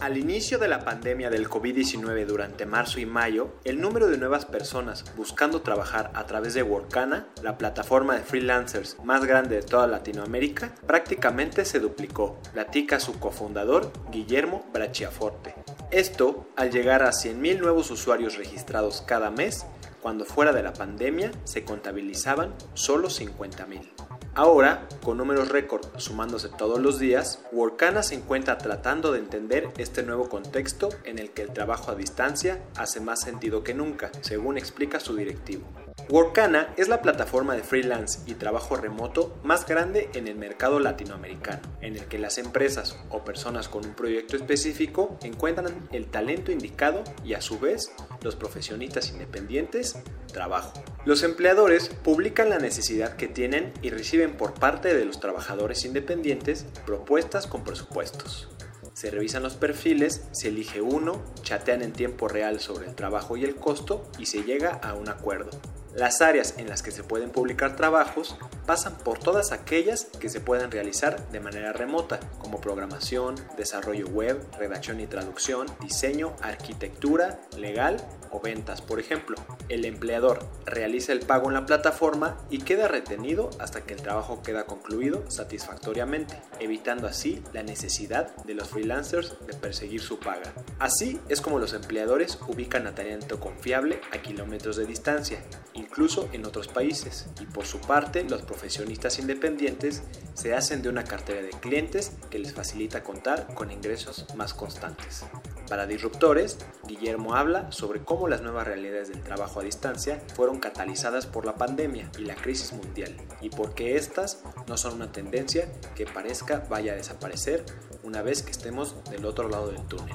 Al 0.00 0.18
inicio 0.18 0.58
de 0.58 0.68
la 0.68 0.84
pandemia 0.84 1.30
del 1.30 1.48
COVID-19 1.48 2.26
durante 2.26 2.66
marzo 2.66 3.00
y 3.00 3.06
mayo, 3.06 3.54
el 3.64 3.80
número 3.80 4.08
de 4.08 4.18
nuevas 4.18 4.44
personas 4.44 5.04
buscando 5.16 5.62
trabajar 5.62 6.10
a 6.14 6.26
través 6.26 6.52
de 6.54 6.62
Workana, 6.62 7.26
la 7.42 7.56
plataforma 7.56 8.14
de 8.14 8.22
freelancers 8.22 8.98
más 9.02 9.24
grande 9.24 9.56
de 9.56 9.62
toda 9.62 9.86
Latinoamérica, 9.86 10.74
prácticamente 10.86 11.64
se 11.64 11.80
duplicó, 11.80 12.38
platica 12.52 13.00
su 13.00 13.18
cofundador 13.18 13.90
Guillermo 14.10 14.66
Brachiaforte. 14.72 15.54
Esto 15.90 16.46
al 16.56 16.70
llegar 16.70 17.02
a 17.02 17.10
100.000 17.10 17.60
nuevos 17.60 17.90
usuarios 17.90 18.36
registrados 18.36 19.02
cada 19.06 19.30
mes, 19.30 19.64
cuando 20.02 20.26
fuera 20.26 20.52
de 20.52 20.62
la 20.62 20.74
pandemia 20.74 21.32
se 21.44 21.64
contabilizaban 21.64 22.54
solo 22.74 23.08
50.000. 23.08 24.23
Ahora, 24.36 24.88
con 25.04 25.18
números 25.18 25.48
récord 25.48 25.86
sumándose 25.96 26.48
todos 26.48 26.80
los 26.80 26.98
días, 26.98 27.38
Workana 27.52 28.02
se 28.02 28.16
encuentra 28.16 28.58
tratando 28.58 29.12
de 29.12 29.20
entender 29.20 29.68
este 29.78 30.02
nuevo 30.02 30.28
contexto 30.28 30.88
en 31.04 31.20
el 31.20 31.30
que 31.30 31.42
el 31.42 31.52
trabajo 31.52 31.92
a 31.92 31.94
distancia 31.94 32.60
hace 32.76 32.98
más 32.98 33.20
sentido 33.20 33.62
que 33.62 33.74
nunca, 33.74 34.10
según 34.22 34.58
explica 34.58 34.98
su 34.98 35.14
directivo. 35.14 35.64
Workana 36.10 36.74
es 36.76 36.88
la 36.88 37.00
plataforma 37.00 37.54
de 37.54 37.62
freelance 37.62 38.20
y 38.26 38.34
trabajo 38.34 38.76
remoto 38.76 39.38
más 39.42 39.66
grande 39.66 40.10
en 40.14 40.28
el 40.28 40.36
mercado 40.36 40.78
latinoamericano, 40.78 41.62
en 41.80 41.96
el 41.96 42.04
que 42.04 42.18
las 42.18 42.36
empresas 42.36 42.98
o 43.08 43.24
personas 43.24 43.68
con 43.68 43.86
un 43.86 43.94
proyecto 43.94 44.36
específico 44.36 45.18
encuentran 45.22 45.88
el 45.92 46.06
talento 46.06 46.52
indicado 46.52 47.02
y 47.24 47.32
a 47.32 47.40
su 47.40 47.58
vez 47.58 47.90
los 48.22 48.36
profesionistas 48.36 49.10
independientes 49.10 49.96
trabajo. 50.32 50.74
Los 51.06 51.22
empleadores 51.22 51.88
publican 51.88 52.50
la 52.50 52.58
necesidad 52.58 53.16
que 53.16 53.28
tienen 53.28 53.72
y 53.80 53.88
reciben 53.88 54.36
por 54.36 54.52
parte 54.52 54.92
de 54.94 55.06
los 55.06 55.20
trabajadores 55.20 55.86
independientes 55.86 56.66
propuestas 56.84 57.46
con 57.46 57.64
presupuestos. 57.64 58.48
Se 58.92 59.10
revisan 59.10 59.42
los 59.42 59.54
perfiles, 59.54 60.28
se 60.32 60.48
elige 60.48 60.80
uno, 60.80 61.24
chatean 61.42 61.82
en 61.82 61.92
tiempo 61.92 62.28
real 62.28 62.60
sobre 62.60 62.86
el 62.86 62.94
trabajo 62.94 63.36
y 63.36 63.44
el 63.44 63.56
costo 63.56 64.08
y 64.18 64.26
se 64.26 64.42
llega 64.42 64.70
a 64.70 64.94
un 64.94 65.08
acuerdo. 65.08 65.50
Las 65.94 66.20
áreas 66.22 66.54
en 66.58 66.68
las 66.68 66.82
que 66.82 66.90
se 66.90 67.04
pueden 67.04 67.30
publicar 67.30 67.76
trabajos 67.76 68.36
pasan 68.66 68.98
por 68.98 69.20
todas 69.20 69.52
aquellas 69.52 70.06
que 70.18 70.28
se 70.28 70.40
pueden 70.40 70.72
realizar 70.72 71.28
de 71.28 71.38
manera 71.38 71.72
remota, 71.72 72.18
como 72.40 72.60
programación, 72.60 73.36
desarrollo 73.56 74.08
web, 74.08 74.44
redacción 74.58 74.98
y 74.98 75.06
traducción, 75.06 75.68
diseño, 75.80 76.34
arquitectura, 76.42 77.38
legal 77.56 77.98
o 78.34 78.40
ventas, 78.40 78.82
por 78.82 78.98
ejemplo. 78.98 79.36
El 79.68 79.84
empleador 79.84 80.46
realiza 80.66 81.12
el 81.12 81.20
pago 81.20 81.48
en 81.48 81.54
la 81.54 81.66
plataforma 81.66 82.36
y 82.50 82.58
queda 82.58 82.88
retenido 82.88 83.50
hasta 83.60 83.84
que 83.84 83.94
el 83.94 84.02
trabajo 84.02 84.42
queda 84.42 84.66
concluido 84.66 85.30
satisfactoriamente, 85.30 86.40
evitando 86.58 87.06
así 87.06 87.42
la 87.52 87.62
necesidad 87.62 88.34
de 88.44 88.54
los 88.54 88.68
freelancers 88.68 89.36
de 89.46 89.54
perseguir 89.54 90.00
su 90.00 90.18
paga. 90.18 90.52
Así 90.78 91.20
es 91.28 91.40
como 91.40 91.58
los 91.58 91.72
empleadores 91.72 92.38
ubican 92.48 92.86
a 92.86 92.94
talento 92.94 93.38
confiable 93.38 94.00
a 94.12 94.18
kilómetros 94.18 94.76
de 94.76 94.86
distancia, 94.86 95.42
incluso 95.72 96.28
en 96.32 96.44
otros 96.44 96.68
países, 96.68 97.28
y 97.40 97.46
por 97.46 97.66
su 97.66 97.80
parte 97.80 98.24
los 98.24 98.42
profesionistas 98.42 99.18
independientes 99.18 100.02
se 100.34 100.54
hacen 100.54 100.82
de 100.82 100.88
una 100.88 101.04
cartera 101.04 101.42
de 101.42 101.50
clientes 101.50 102.12
que 102.30 102.38
les 102.40 102.52
facilita 102.52 103.04
contar 103.04 103.54
con 103.54 103.70
ingresos 103.70 104.26
más 104.34 104.54
constantes. 104.54 105.24
Para 105.68 105.86
Disruptores, 105.86 106.58
Guillermo 106.86 107.34
habla 107.34 107.72
sobre 107.72 108.00
cómo 108.00 108.23
las 108.28 108.42
nuevas 108.42 108.66
realidades 108.66 109.08
del 109.08 109.22
trabajo 109.22 109.60
a 109.60 109.64
distancia 109.64 110.22
fueron 110.34 110.60
catalizadas 110.60 111.26
por 111.26 111.46
la 111.46 111.56
pandemia 111.56 112.10
y 112.18 112.22
la 112.22 112.34
crisis 112.34 112.72
mundial, 112.72 113.16
y 113.40 113.50
por 113.50 113.74
qué 113.74 113.96
estas 113.96 114.42
no 114.66 114.76
son 114.76 114.94
una 114.94 115.12
tendencia 115.12 115.68
que 115.94 116.06
parezca 116.06 116.66
vaya 116.68 116.92
a 116.92 116.96
desaparecer 116.96 117.64
una 118.02 118.22
vez 118.22 118.42
que 118.42 118.50
estemos 118.50 118.96
del 119.10 119.24
otro 119.24 119.48
lado 119.48 119.70
del 119.70 119.82
túnel. 119.86 120.14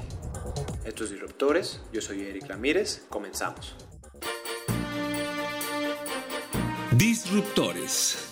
Estos 0.86 1.12
Disruptores, 1.12 1.82
yo 1.92 2.02
soy 2.02 2.22
Eric 2.22 2.48
Ramírez, 2.48 3.04
comenzamos. 3.10 3.76
Disruptores. 6.92 8.32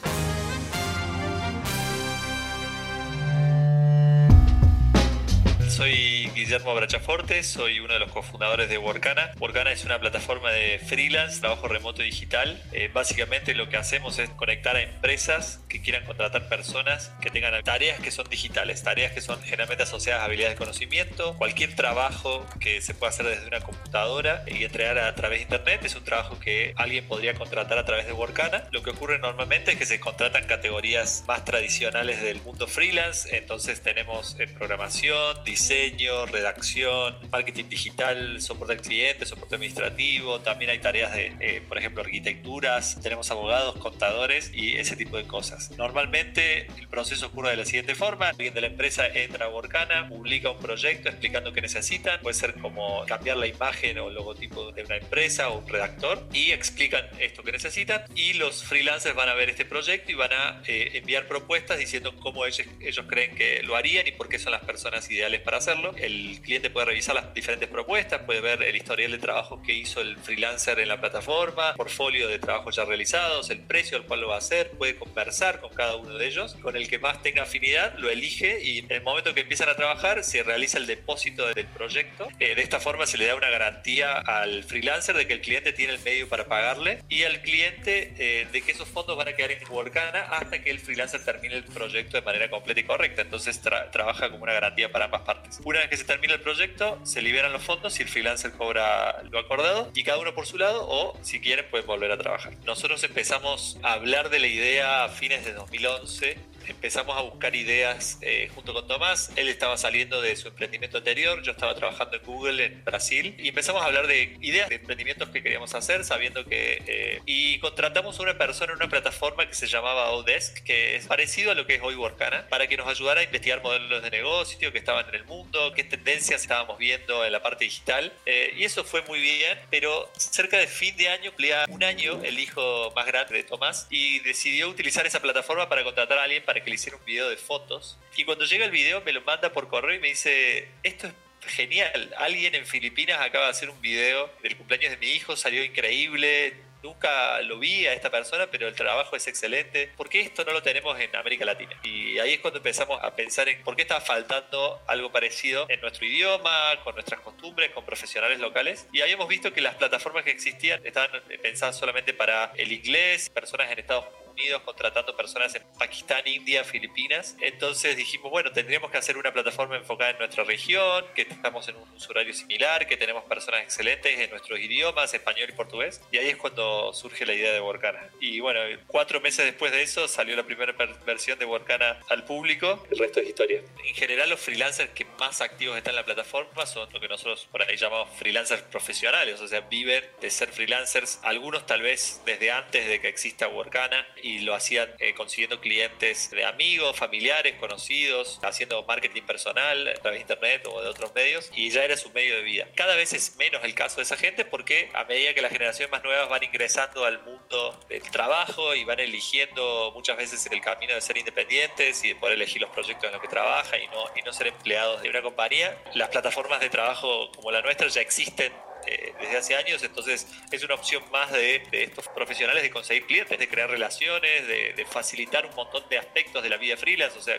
Soy 5.70 6.17
Guillermo 6.38 6.76
Brachaforte, 6.76 7.42
soy 7.42 7.80
uno 7.80 7.94
de 7.94 8.00
los 8.00 8.12
cofundadores 8.12 8.70
de 8.70 8.78
Workana. 8.78 9.32
Workana 9.40 9.72
es 9.72 9.86
una 9.86 10.00
plataforma 10.00 10.52
de 10.52 10.78
freelance, 10.78 11.40
trabajo 11.40 11.68
remoto 11.68 12.04
digital. 12.04 12.62
Eh, 12.74 12.92
básicamente 12.94 13.56
lo 13.56 13.70
que 13.70 13.78
hacemos 13.78 14.20
es 14.20 14.30
conectar 14.30 14.76
a 14.76 14.84
empresas 14.84 15.62
que 15.68 15.82
quieran 15.82 16.06
contratar 16.06 16.48
personas 16.48 17.12
que 17.22 17.32
tengan 17.32 17.60
tareas 17.64 18.00
que 18.00 18.12
son 18.12 18.30
digitales, 18.30 18.84
tareas 18.84 19.14
que 19.14 19.22
son 19.22 19.42
generalmente 19.42 19.82
asociadas 19.82 20.22
a 20.22 20.26
habilidades 20.26 20.54
de 20.54 20.60
conocimiento. 20.60 21.36
Cualquier 21.38 21.76
trabajo 21.76 22.46
que 22.60 22.82
se 22.82 22.94
pueda 22.94 23.10
hacer 23.10 23.26
desde 23.26 23.48
una 23.48 23.62
computadora 23.62 24.44
y 24.46 24.64
entregar 24.64 25.00
a 25.00 25.16
través 25.16 25.40
de 25.40 25.44
internet 25.44 25.86
es 25.86 25.96
un 25.96 26.04
trabajo 26.04 26.40
que 26.40 26.76
alguien 26.76 27.08
podría 27.08 27.34
contratar 27.34 27.80
a 27.80 27.86
través 27.86 28.06
de 28.06 28.14
Workana. 28.14 28.66
Lo 28.70 28.84
que 28.84 28.92
ocurre 28.92 29.18
normalmente 29.18 29.72
es 29.72 29.78
que 29.80 29.88
se 29.88 30.00
contratan 30.00 30.46
categorías 30.46 31.24
más 31.28 31.46
tradicionales 31.46 32.22
del 32.22 32.40
mundo 32.44 32.68
freelance, 32.68 33.36
entonces 33.36 33.82
tenemos 33.82 34.36
eh, 34.40 34.46
programación, 34.48 35.44
diseño, 35.44 36.27
redacción, 36.28 37.16
marketing 37.32 37.66
digital, 37.70 38.42
soporte 38.42 38.74
al 38.74 38.82
cliente, 38.82 39.26
soporte 39.26 39.56
administrativo, 39.56 40.40
también 40.42 40.72
hay 40.72 40.80
tareas 40.80 41.14
de, 41.14 41.34
eh, 41.40 41.62
por 41.68 41.78
ejemplo, 41.78 42.04
arquitecturas, 42.04 43.00
tenemos 43.02 43.30
abogados, 43.32 43.76
contadores 43.78 44.52
y 44.54 44.78
ese 44.78 44.96
tipo 44.96 45.18
de 45.18 45.26
cosas. 45.26 45.72
Normalmente 45.78 46.68
el 46.78 46.88
proceso 46.88 47.28
ocurre 47.28 47.52
de 47.52 47.58
la 47.58 47.66
siguiente 47.66 47.96
forma, 47.96 48.30
alguien 48.30 48.54
de 48.54 48.62
la 48.62 48.68
empresa 48.68 49.08
entra 49.08 49.46
a 49.46 49.50
Workana, 49.50 50.08
publica 50.10 50.52
un 50.52 50.60
proyecto 50.60 51.10
explicando 51.10 51.54
qué 51.54 51.62
necesitan, 51.62 52.20
puede 52.22 52.34
ser 52.34 52.56
como 52.56 53.06
cambiar 53.06 53.38
la 53.38 53.48
imagen 53.48 54.00
o 54.00 54.10
logotipo 54.10 54.72
de 54.72 54.84
una 54.84 54.98
empresa 54.98 55.50
o 55.50 55.60
un 55.60 55.68
redactor 55.68 56.28
y 56.34 56.52
explican 56.52 57.06
esto 57.20 57.44
que 57.44 57.52
necesitan. 57.52 58.04
Y 58.16 58.34
los 58.34 58.64
freelancers 58.64 59.16
van 59.16 59.30
a 59.30 59.34
ver 59.34 59.50
este 59.50 59.66
proyecto 59.66 60.12
y 60.12 60.16
van 60.16 60.34
a 60.34 60.62
eh, 60.66 60.92
enviar 60.94 61.28
propuestas 61.28 61.80
diciendo 61.80 62.16
cómo 62.16 62.46
ellos, 62.46 62.68
ellos 62.80 63.06
creen 63.08 63.36
que 63.36 63.62
lo 63.64 63.76
harían 63.76 64.08
y 64.08 64.12
por 64.12 64.30
qué 64.30 64.40
son 64.40 64.52
las 64.52 64.64
personas 64.64 65.10
ideales 65.10 65.42
para 65.42 65.58
hacerlo. 65.58 65.94
El 65.98 66.17
cliente 66.42 66.70
puede 66.70 66.88
revisar 66.88 67.16
las 67.16 67.34
diferentes 67.34 67.70
propuestas, 67.70 68.22
puede 68.24 68.42
ver 68.42 68.64
el 68.64 68.76
historial 68.76 69.12
de 69.12 69.18
trabajo 69.18 69.62
que 69.62 69.74
hizo 69.74 70.02
el 70.02 70.18
freelancer 70.18 70.80
en 70.80 70.88
la 70.88 71.00
plataforma, 71.00 71.74
portfolio 71.76 72.28
de 72.28 72.40
trabajos 72.40 72.76
ya 72.76 72.86
realizados, 72.86 73.50
el 73.50 73.60
precio 73.62 73.98
al 73.98 74.04
cual 74.04 74.22
lo 74.22 74.28
va 74.30 74.36
a 74.36 74.40
hacer, 74.40 74.72
puede 74.72 74.96
conversar 74.96 75.60
con 75.60 75.74
cada 75.74 75.96
uno 75.96 76.18
de 76.18 76.28
ellos, 76.28 76.56
con 76.62 76.76
el 76.76 76.88
que 76.88 77.00
más 77.00 77.22
tenga 77.22 77.44
afinidad 77.44 77.96
lo 77.98 78.10
elige 78.10 78.60
y 78.62 78.80
en 78.80 78.92
el 78.92 79.02
momento 79.02 79.34
que 79.34 79.42
empiezan 79.42 79.70
a 79.70 79.76
trabajar 79.76 80.24
se 80.24 80.44
realiza 80.44 80.78
el 80.78 80.88
depósito 80.88 81.48
del 81.54 81.66
proyecto. 81.68 82.28
Eh, 82.40 82.56
de 82.56 82.62
esta 82.62 82.80
forma 82.80 83.06
se 83.06 83.18
le 83.18 83.26
da 83.26 83.36
una 83.36 83.50
garantía 83.50 84.18
al 84.20 84.64
freelancer 84.64 85.16
de 85.16 85.28
que 85.28 85.34
el 85.34 85.42
cliente 85.42 85.74
tiene 85.74 85.94
el 85.94 86.00
medio 86.00 86.28
para 86.28 86.46
pagarle 86.46 87.04
y 87.10 87.24
al 87.24 87.42
cliente 87.42 88.14
eh, 88.18 88.48
de 88.52 88.62
que 88.62 88.72
esos 88.72 88.88
fondos 88.88 89.18
van 89.18 89.28
a 89.28 89.34
quedar 89.34 89.52
en 89.52 89.60
Workana 89.70 90.22
hasta 90.32 90.64
que 90.64 90.70
el 90.70 90.80
freelancer 90.80 91.24
termine 91.24 91.56
el 91.56 91.64
proyecto 91.64 92.18
de 92.18 92.24
manera 92.24 92.50
completa 92.50 92.80
y 92.80 92.84
correcta. 92.84 93.22
Entonces 93.22 93.64
tra- 93.64 93.90
trabaja 93.92 94.30
como 94.30 94.44
una 94.44 94.54
garantía 94.54 94.92
para 94.92 95.06
ambas 95.06 95.22
partes. 95.22 95.60
Una 95.64 95.80
vez 95.80 95.90
que 95.90 95.98
se 95.98 96.06
termina 96.08 96.34
el 96.34 96.42
proyecto, 96.42 97.00
se 97.04 97.22
liberan 97.22 97.54
los 97.54 97.62
fondos 97.62 98.00
y 98.00 98.04
el 98.04 98.10
freelancer 98.10 98.54
cobra 98.54 99.22
lo 99.30 99.38
acordado 99.38 99.92
y 99.94 100.04
cada 100.04 100.18
uno 100.18 100.34
por 100.34 100.48
su 100.48 100.58
lado 100.58 100.88
o 100.90 101.16
si 101.22 101.40
quieren 101.40 101.70
pueden 101.70 101.86
volver 101.86 102.12
a 102.12 102.18
trabajar. 102.18 102.54
Nosotros 102.66 103.04
empezamos 103.04 103.78
a 103.84 103.94
hablar 103.94 104.30
de 104.30 104.40
la 104.40 104.48
idea 104.48 105.04
a 105.04 105.10
fines 105.10 105.46
de 105.46 105.54
2011 105.54 106.38
empezamos 106.68 107.18
a 107.18 107.22
buscar 107.22 107.56
ideas 107.56 108.18
eh, 108.22 108.50
junto 108.54 108.74
con 108.74 108.88
Tomás. 108.88 109.32
Él 109.36 109.48
estaba 109.48 109.78
saliendo 109.78 110.22
de 110.22 110.36
su 110.36 110.50
emprendimiento 110.50 110.98
anterior, 110.98 111.42
yo 111.44 111.52
estaba 111.52 111.76
trabajando 111.76 112.18
en 112.18 112.24
Google 112.24 112.66
en 112.66 112.84
Brasil 112.84 113.36
y 113.38 113.50
empezamos 113.50 113.82
a 113.82 113.86
hablar 113.86 114.08
de 114.08 114.38
ideas 114.42 114.70
de 114.70 114.76
emprendimientos 114.76 115.30
que 115.30 115.42
queríamos 115.42 115.74
hacer, 115.76 116.04
sabiendo 116.04 116.46
que... 116.46 116.84
eh, 116.86 117.22
y 117.26 117.60
contratamos 117.60 118.20
a 118.20 118.24
una 118.24 118.38
persona 118.38 118.74
en 118.74 118.78
una 118.78 118.90
plataforma 118.90 119.48
que 119.48 119.54
se 119.54 119.68
llamaba 119.68 120.12
Odesk, 120.12 120.64
que 120.64 120.96
es 120.96 121.08
parecido 121.08 121.52
a 121.52 121.56
lo 121.56 121.66
que 121.66 121.76
es 121.76 121.82
hoy 121.82 121.96
Workana, 121.96 122.48
para 122.50 122.68
que 122.68 122.78
nos 122.78 122.88
ayudara 122.88 123.22
a 123.22 123.24
investigar 123.24 123.62
modelos 123.62 124.04
de 124.04 124.12
negocio 124.12 124.72
que 124.72 124.78
estaban 124.78 125.08
en 125.10 125.16
el 125.16 125.24
mundo, 125.26 125.74
qué 125.74 125.84
tendencias 125.84 126.42
estábamos 126.42 126.78
viendo 126.78 127.26
en 127.26 127.32
la 127.32 127.42
parte 127.42 127.66
digital. 127.66 128.12
Eh, 128.26 128.54
y 128.58 128.64
eso 128.64 128.84
fue 128.84 129.02
muy 129.04 129.20
bien, 129.20 129.58
pero 129.70 130.12
cerca 130.18 130.58
de 130.58 130.68
fin 130.68 130.96
de 130.98 131.10
año, 131.10 131.32
cumplía 131.32 131.66
un 131.70 131.84
año 131.84 132.20
el 132.24 132.40
hijo 132.40 132.92
más 132.96 133.06
grande 133.06 133.36
de 133.36 133.44
Tomás 133.44 133.88
y 133.90 134.20
decidió 134.20 134.70
utilizar 134.70 135.06
esa 135.06 135.22
plataforma 135.22 135.70
para 135.70 135.84
contratar 135.84 136.18
a 136.18 136.24
alguien 136.24 136.44
para 136.44 136.57
para 136.58 136.64
que 136.64 136.72
le 136.72 136.76
hiciera 136.76 136.98
un 136.98 137.06
video 137.06 137.30
de 137.30 137.38
fotos. 137.38 137.98
Y 138.16 138.24
cuando 138.24 138.46
llega 138.46 138.66
el 138.66 138.72
video 138.72 139.02
me 139.02 139.14
lo 139.14 139.22
manda 139.22 139.52
por 139.54 139.68
correo 139.68 139.96
y 139.96 140.00
me 140.00 140.08
dice, 140.08 140.68
esto 140.82 141.08
es 141.08 141.14
genial, 141.54 142.14
alguien 142.18 142.56
en 142.56 142.66
Filipinas 142.66 143.22
acaba 143.22 143.46
de 143.46 143.52
hacer 143.52 143.70
un 143.70 143.80
video 143.80 144.32
del 144.42 144.58
cumpleaños 144.58 144.90
de 144.90 144.98
mi 144.98 145.12
hijo, 145.12 145.36
salió 145.36 145.64
increíble, 145.64 146.56
nunca 146.82 147.40
lo 147.42 147.60
vi 147.60 147.86
a 147.86 147.94
esta 147.94 148.10
persona, 148.10 148.48
pero 148.48 148.68
el 148.68 148.74
trabajo 148.74 149.16
es 149.16 149.28
excelente. 149.28 149.92
¿Por 149.96 150.10
qué 150.10 150.22
esto 150.22 150.44
no 150.46 150.52
lo 150.52 150.64
tenemos 150.64 151.00
en 151.00 151.16
América 151.16 151.46
Latina? 151.46 151.80
Y 151.84 152.18
ahí 152.18 152.34
es 152.34 152.40
cuando 152.40 152.58
empezamos 152.58 153.00
a 153.04 153.16
pensar 153.16 153.48
en 153.50 153.62
por 153.62 153.76
qué 153.76 153.84
estaba 153.84 154.02
faltando 154.02 154.82
algo 154.88 155.12
parecido 155.12 155.68
en 155.70 155.80
nuestro 155.80 156.08
idioma, 156.08 156.80
con 156.84 156.96
nuestras 156.96 157.22
costumbres, 157.22 157.70
con 157.70 157.86
profesionales 157.86 158.40
locales. 158.40 158.88
Y 158.92 159.02
habíamos 159.02 159.28
visto 159.28 159.54
que 159.54 159.62
las 159.62 159.76
plataformas 159.76 160.24
que 160.24 160.32
existían 160.32 160.84
estaban 160.84 161.22
pensadas 161.44 161.78
solamente 161.78 162.16
para 162.16 162.52
el 162.58 162.72
inglés, 162.72 163.30
personas 163.30 163.72
en 163.72 163.78
Estados 163.78 164.06
Unidos 164.06 164.27
contratando 164.64 165.16
personas 165.16 165.54
en 165.56 165.64
Pakistán, 165.78 166.22
India, 166.26 166.64
Filipinas. 166.64 167.36
Entonces 167.42 167.98
dijimos, 167.98 168.32
bueno, 168.32 168.52
tendríamos 168.52 168.92
que 168.92 168.98
hacer 168.98 169.18
una 169.18 169.34
plataforma 169.34 169.76
enfocada 169.76 170.12
en 170.12 170.18
nuestra 170.20 170.44
región, 170.44 171.06
que 171.16 171.24
estamos 171.24 171.68
en 171.68 171.76
un 171.76 171.90
usuario 171.92 172.34
similar, 172.34 172.88
que 172.88 172.98
tenemos 172.98 173.24
personas 173.26 173.62
excelentes 173.64 174.20
en 174.20 174.30
nuestros 174.30 174.60
idiomas, 174.60 175.14
español 175.14 175.50
y 175.50 175.54
portugués. 175.54 176.02
Y 176.12 176.18
ahí 176.18 176.30
es 176.30 176.38
cuando 176.38 176.94
surge 176.94 177.26
la 177.26 177.34
idea 177.34 177.52
de 177.52 177.62
Workana. 177.62 178.10
Y 178.20 178.40
bueno, 178.40 178.60
cuatro 178.88 179.20
meses 179.22 179.46
después 179.46 179.72
de 179.72 179.82
eso 179.82 180.08
salió 180.08 180.36
la 180.36 180.44
primera 180.44 180.74
versión 181.06 181.40
de 181.40 181.46
Workana 181.46 182.00
al 182.10 182.24
público. 182.26 182.86
El 182.92 182.98
resto 183.00 183.20
es 183.20 183.30
historia. 183.30 183.62
En 183.86 183.96
general, 183.96 184.30
los 184.30 184.40
freelancers 184.40 184.92
que 184.92 185.06
más 185.20 185.42
activos 185.42 185.78
están 185.78 185.92
en 185.92 185.98
la 185.98 186.06
plataforma 186.06 186.66
son 186.66 186.92
lo 186.92 187.00
que 187.00 187.08
nosotros 187.08 187.48
por 187.52 187.64
ahí 187.64 187.76
llamamos 187.76 188.10
freelancers 188.18 188.62
profesionales, 188.64 189.40
o 189.42 189.48
sea, 189.48 189.62
viven 189.62 190.04
de 190.22 190.30
ser 190.30 190.50
freelancers, 190.50 191.20
algunos 191.24 191.66
tal 191.66 191.82
vez 191.82 192.22
desde 192.26 192.52
antes 192.52 192.88
de 192.88 193.00
que 193.02 193.08
exista 193.08 193.48
Workana 193.48 194.08
y 194.28 194.40
lo 194.40 194.54
hacían 194.54 194.94
eh, 195.00 195.14
consiguiendo 195.14 195.62
clientes 195.62 196.30
de 196.32 196.44
amigos, 196.44 196.98
familiares, 196.98 197.56
conocidos, 197.56 198.40
haciendo 198.44 198.84
marketing 198.84 199.22
personal 199.22 199.88
a 199.88 199.94
través 199.94 200.20
de 200.20 200.22
internet 200.22 200.68
o 200.70 200.82
de 200.82 200.90
otros 200.90 201.16
medios 201.16 201.50
y 201.56 201.70
ya 201.70 201.86
era 201.86 201.96
su 201.96 202.10
medio 202.12 202.36
de 202.36 202.42
vida. 202.42 202.68
Cada 202.76 202.96
vez 202.96 203.14
es 203.14 203.38
menos 203.38 203.64
el 203.64 203.74
caso 203.74 203.98
de 203.98 204.04
esa 204.04 204.18
gente 204.18 204.44
porque 204.44 204.90
a 204.94 205.06
medida 205.06 205.34
que 205.34 205.42
las 205.42 205.52
generaciones 205.52 205.92
más 205.92 206.04
nuevas 206.04 206.28
van 206.28 206.44
ingresando 206.44 207.06
al 207.06 207.24
mundo 207.24 207.80
del 207.88 208.02
trabajo 208.12 208.76
y 208.76 208.84
van 208.84 209.00
eligiendo 209.00 209.92
muchas 209.94 210.18
veces 210.18 210.46
el 210.52 210.60
camino 210.60 210.94
de 210.94 211.02
ser 211.02 211.18
independientes 211.18 212.04
y 212.04 212.10
de 212.10 212.16
poder 212.16 212.36
elegir 212.36 212.62
los 212.62 212.72
proyectos 212.72 213.06
en 213.06 213.14
los 213.14 213.22
que 213.22 213.30
trabajan 213.30 213.82
y 213.82 213.88
no, 213.88 214.04
y 214.14 214.22
no 214.24 214.34
ser 214.34 214.48
empleados 214.48 215.02
de 215.02 215.10
una 215.10 215.22
compañía, 215.22 215.82
las 215.94 216.10
plataformas 216.10 216.60
de 216.60 216.70
trabajo 216.70 217.32
como 217.32 217.50
la 217.52 217.62
nuestra 217.62 217.88
ya 217.88 218.02
existen 218.02 218.52
eh, 218.88 219.14
desde 219.20 219.38
hace 219.38 219.56
años, 219.56 219.84
entonces 219.84 220.28
es 220.50 220.64
una 220.64 220.76
opción 220.76 221.04
más 221.12 221.32
de, 221.32 221.62
estos 221.72 222.08
profesionales 222.10 222.64
de 222.64 222.72
conseguir 222.72 223.06
clientes, 223.06 223.38
de 223.38 223.48
crear 223.48 223.70
relaciones, 223.70 224.48
de, 224.48 224.86
facilitar 224.90 225.46
un 225.46 225.54
montón 225.56 225.84
de 225.90 225.98
aspectos 225.98 226.42
de 226.42 226.50
la 226.50 226.56
vida 226.56 226.78
freelance, 226.78 227.20
o 227.20 227.22
sea, 227.22 227.38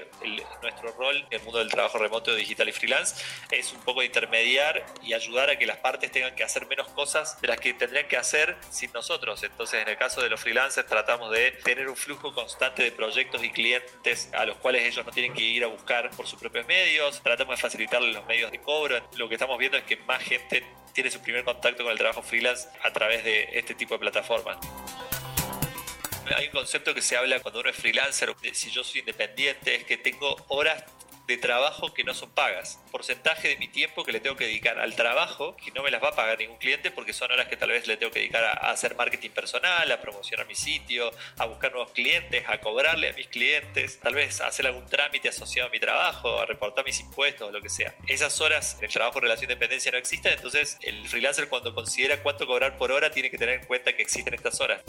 nuestro 0.61 0.93
rol 0.93 1.17
en 1.31 1.39
el 1.39 1.43
mundo 1.43 1.59
del 1.61 1.71
trabajo 1.71 1.99
remoto, 1.99 2.35
digital 2.35 2.69
y 2.69 2.73
freelance 2.73 3.25
es 3.51 3.73
un 3.73 3.81
poco 3.81 4.03
intermediar 4.03 4.85
y 5.03 5.15
ayudar 5.15 5.49
a 5.49 5.59
que 5.59 5.65
las 5.65 5.79
partes 5.79 6.13
tengan 6.13 6.35
que 6.35 6.45
hacer 6.45 6.67
menos 6.67 6.89
cosas 6.89 7.41
de 7.41 7.49
las 7.49 7.59
que 7.59 7.73
tendrían 7.73 8.07
que 8.07 8.19
hacer 8.19 8.57
sin 8.71 8.93
nosotros. 8.93 9.43
Entonces, 9.43 9.83
en 9.83 9.89
el 9.89 9.97
caso 9.97 10.21
de 10.21 10.29
los 10.29 10.41
freelancers, 10.41 10.87
tratamos 10.87 11.31
de 11.31 11.53
tener 11.65 11.89
un 11.89 11.97
flujo 11.97 12.35
constante 12.35 12.83
de 12.83 12.93
proyectos 12.93 13.43
y 13.43 13.51
clientes 13.51 14.29
a 14.35 14.45
los 14.45 14.59
cuales 14.59 14.83
ellos 14.85 15.07
no 15.07 15.13
tienen 15.13 15.33
que 15.33 15.43
ir 15.43 15.65
a 15.65 15.69
buscar 15.69 16.11
por 16.11 16.27
sus 16.27 16.39
propios 16.39 16.67
medios. 16.67 17.23
Tratamos 17.23 17.57
de 17.57 17.63
facilitarles 17.63 18.15
los 18.15 18.27
medios 18.27 18.51
de 18.51 18.61
cobro. 18.61 19.03
Lo 19.17 19.29
que 19.29 19.37
estamos 19.37 19.59
viendo 19.59 19.79
es 19.79 19.85
que 19.85 19.97
más 19.97 20.23
gente 20.23 20.65
tiene 20.93 21.11
su 21.11 21.21
primer 21.21 21.45
contacto 21.45 21.83
con 21.83 21.93
el 21.93 21.99
trabajo 21.99 22.23
freelance 22.23 22.69
a 22.83 22.93
través 22.93 23.25
de 23.25 23.49
este 23.53 23.75
tipo 23.75 23.95
de 23.95 24.01
plataformas. 24.01 24.59
Hay 26.37 26.47
un 26.47 26.53
concepto 26.53 26.95
que 26.95 27.01
se 27.01 27.17
habla 27.17 27.41
cuando 27.41 27.61
uno 27.61 27.71
es 27.71 27.77
freelancer, 27.77 28.35
si 28.53 28.71
yo 28.71 28.85
soy 28.85 29.01
independiente, 29.01 29.77
es 29.77 29.85
que 29.85 29.97
tengo 29.97 30.37
horas 30.49 30.85
de 31.29 31.37
trabajo 31.37 31.93
que 31.93 32.05
no 32.05 32.15
son 32.15 32.31
pagas. 32.31 32.81
Porcentaje 32.91 33.49
de 33.49 33.57
mi 33.59 33.69
tiempo 33.69 34.03
que 34.03 34.13
le 34.13 34.21
tengo 34.21 34.35
que 34.35 34.47
dedicar 34.47 34.81
al 34.81 34.97
trabajo, 34.97 35.55
que 35.57 35.71
no 35.73 35.83
me 35.83 35.91
las 35.91 36.03
va 36.03 36.09
a 36.09 36.17
pagar 36.17 36.39
ningún 36.39 36.57
cliente 36.57 36.91
porque 36.91 37.13
son 37.13 37.31
horas 37.31 37.49
que 37.49 37.57
tal 37.57 37.69
vez 37.69 37.87
le 37.87 37.99
tengo 37.99 38.11
que 38.11 38.21
dedicar 38.21 38.43
a, 38.45 38.71
hacer 38.71 38.97
marketing 38.97 39.31
personal, 39.31 39.93
a 39.93 40.01
promocionar 40.01 40.47
mi 40.47 40.55
sitio, 40.55 41.11
a 41.37 41.45
buscar 41.45 41.71
nuevos 41.71 41.93
clientes, 41.93 42.45
a 42.49 42.59
cobrarle 42.61 43.11
a 43.11 43.13
mis 43.13 43.29
clientes, 43.29 44.01
tal 44.01 44.15
vez 44.15 44.41
a 44.41 44.47
hacer 44.47 44.67
algún 44.67 44.87
trámite 44.87 45.29
asociado 45.29 45.69
a 45.69 45.71
mi 45.71 45.79
trabajo, 45.79 46.41
a 46.41 46.47
reportar 46.47 46.85
mis 46.87 46.99
impuestos 46.99 47.53
lo 47.53 47.61
que 47.61 47.69
sea. 47.69 47.95
Esas 48.07 48.41
horas 48.41 48.77
en 48.79 48.87
el 48.87 48.91
trabajo 48.91 49.21
relación 49.21 49.49
de 49.49 49.55
dependencia 49.55 49.93
no 49.93 49.99
existen, 49.99 50.33
entonces 50.33 50.79
el 50.81 51.07
freelancer 51.09 51.49
cuando 51.51 51.75
considera 51.75 52.23
cuánto 52.23 52.47
cobrar 52.47 52.79
por 52.79 52.91
hora 52.91 53.11
tiene 53.11 53.31
que 53.31 53.37
tener 53.37 53.61
en 53.61 53.67
cuenta 53.67 53.95
que 53.95 54.01
existen 54.01 54.33
estas 54.33 54.59
horas 54.63 54.83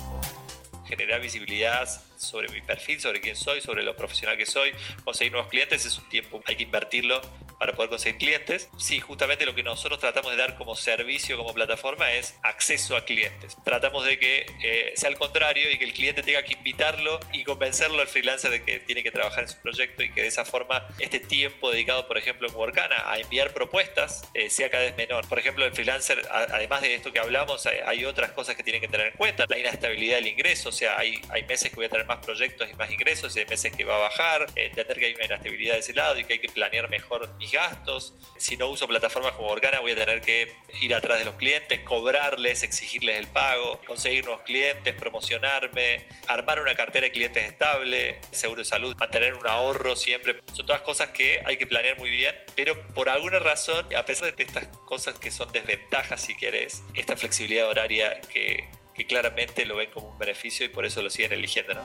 generar 0.90 1.22
visibilidad 1.22 1.88
sobre 2.18 2.50
mi 2.50 2.62
perfil, 2.62 3.00
sobre 3.00 3.22
quién 3.22 3.36
soy, 3.36 3.62
sobre 3.62 3.84
lo 3.84 3.96
profesional 3.96 4.36
que 4.38 4.46
soy, 4.46 4.72
conseguir 5.04 5.32
nuevos 5.32 5.50
clientes 5.50 5.86
es 5.86 5.98
un 5.98 6.10
tiempo, 6.10 6.42
hay 6.46 6.56
que 6.56 6.64
invertirlo 6.64 7.22
para 7.60 7.74
poder 7.74 7.90
conseguir 7.90 8.18
clientes. 8.18 8.70
Sí, 8.78 9.00
justamente 9.00 9.46
lo 9.46 9.54
que 9.54 9.64
nosotros 9.64 10.00
tratamos 10.00 10.32
de 10.32 10.38
dar 10.38 10.56
como 10.56 10.76
servicio, 10.76 11.38
como 11.38 11.54
plataforma, 11.54 12.12
es 12.14 12.36
acceso 12.42 12.96
a 12.96 13.04
clientes. 13.04 13.58
Tratamos 13.64 14.06
de 14.06 14.18
que 14.18 14.46
eh, 14.64 14.94
sea 14.96 15.10
al 15.10 15.18
contrario 15.18 15.70
y 15.70 15.78
que 15.78 15.84
el 15.84 15.94
cliente 15.94 16.24
tenga 16.24 16.42
que 16.44 16.54
invitarlo 16.54 17.20
y 17.34 17.44
convencerlo 17.44 18.02
al 18.02 18.08
freelancer 18.08 18.52
de 18.52 18.64
que 18.64 18.80
tiene 18.80 19.04
que 19.04 19.12
trabajar 19.12 19.44
en 19.44 19.50
su 19.50 19.58
proyecto 19.58 20.04
y 20.04 20.12
que 20.12 20.22
de 20.22 20.28
esa 20.28 20.46
forma 20.46 20.88
este 21.00 21.20
tiempo 21.20 21.70
dedicado, 21.72 22.08
por 22.08 22.18
ejemplo, 22.18 22.48
en 22.48 22.56
Workana 22.56 23.12
a 23.12 23.20
enviar 23.20 23.54
propuestas 23.54 24.24
eh, 24.34 24.50
sea 24.50 24.70
cada 24.70 24.86
vez 24.86 24.96
menor. 24.96 25.28
Por 25.28 25.40
ejemplo, 25.40 25.66
el 25.66 25.74
freelancer, 25.74 26.26
además 26.32 26.82
de 26.82 26.96
esto 26.96 27.12
que 27.12 27.20
hablamos, 27.20 27.66
hay, 27.66 28.00
otras 28.06 28.32
cosas 28.32 28.56
que 28.56 28.64
tienen 28.64 28.82
que 28.82 28.88
tener 28.88 29.08
en 29.08 29.14
cuenta. 29.14 29.46
La 29.50 29.60
inestabilidad 29.60 30.16
del 30.16 30.28
ingreso, 30.28 30.70
o 30.70 30.72
sea, 30.72 30.98
hay, 30.98 31.20
hay 31.30 31.44
meses 31.44 31.70
que 31.70 31.76
voy 31.76 31.86
a 31.86 31.90
tener 31.90 32.06
más 32.06 32.26
proyectos 32.26 32.70
y 32.72 32.74
más 32.76 32.90
ingresos 32.90 33.36
y 33.36 33.40
hay 33.40 33.46
meses 33.46 33.76
que 33.76 33.84
va 33.84 33.98
a 33.98 34.00
bajar. 34.00 34.48
entender 34.56 34.98
que 34.98 35.06
hay 35.08 35.14
una 35.16 35.26
inestabilidad 35.26 35.74
de 35.74 35.80
ese 35.82 35.94
lado 35.94 36.18
y 36.18 36.24
que 36.24 36.34
hay 36.34 36.40
que 36.40 36.48
planear 36.48 36.90
mejor 36.90 37.30
gastos. 37.52 38.14
Si 38.38 38.56
no 38.56 38.68
uso 38.68 38.88
plataformas 38.88 39.34
como 39.34 39.50
Organa, 39.50 39.80
voy 39.82 39.92
a 39.92 39.96
tener 39.96 40.22
que 40.22 40.54
ir 40.82 40.96
atrás 40.96 41.20
de 41.20 41.26
los 41.26 41.36
clientes, 41.36 41.80
cobrarles, 41.82 42.64
exigirles 42.64 43.18
el 43.18 43.28
pago, 43.28 43.80
conseguir 43.86 44.26
nuevos 44.26 44.44
clientes, 44.44 44.96
promocionarme, 44.96 46.06
armar 46.28 46.62
una 46.62 46.76
cartera 46.76 47.06
de 47.06 47.12
clientes 47.12 47.44
estable, 47.44 48.20
seguro 48.32 48.60
de 48.60 48.66
salud, 48.66 48.96
mantener 48.98 49.34
un 49.34 49.46
ahorro 49.48 49.96
siempre. 49.96 50.42
Son 50.54 50.66
todas 50.66 50.82
cosas 50.82 51.10
que 51.10 51.42
hay 51.46 51.58
que 51.58 51.68
planear 51.68 51.98
muy 51.98 52.10
bien, 52.10 52.36
pero 52.56 52.82
por 52.94 53.10
alguna 53.10 53.40
razón, 53.40 53.86
a 53.96 54.06
pesar 54.06 54.34
de 54.34 54.44
estas 54.44 54.68
cosas 54.86 55.20
que 55.20 55.32
son 55.32 55.52
desventajas, 55.52 56.22
si 56.22 56.36
quieres, 56.36 56.84
esta 56.94 57.18
flexibilidad 57.18 57.68
horaria 57.68 58.22
que, 58.22 58.70
que 58.96 59.06
claramente 59.06 59.66
lo 59.66 59.76
ven 59.76 59.92
como 59.92 60.10
un 60.10 60.18
beneficio 60.18 60.66
y 60.66 60.70
por 60.70 60.86
eso 60.86 61.02
lo 61.02 61.10
siguen 61.10 61.34
eligiendo, 61.34 61.74
¿no? 61.74 61.84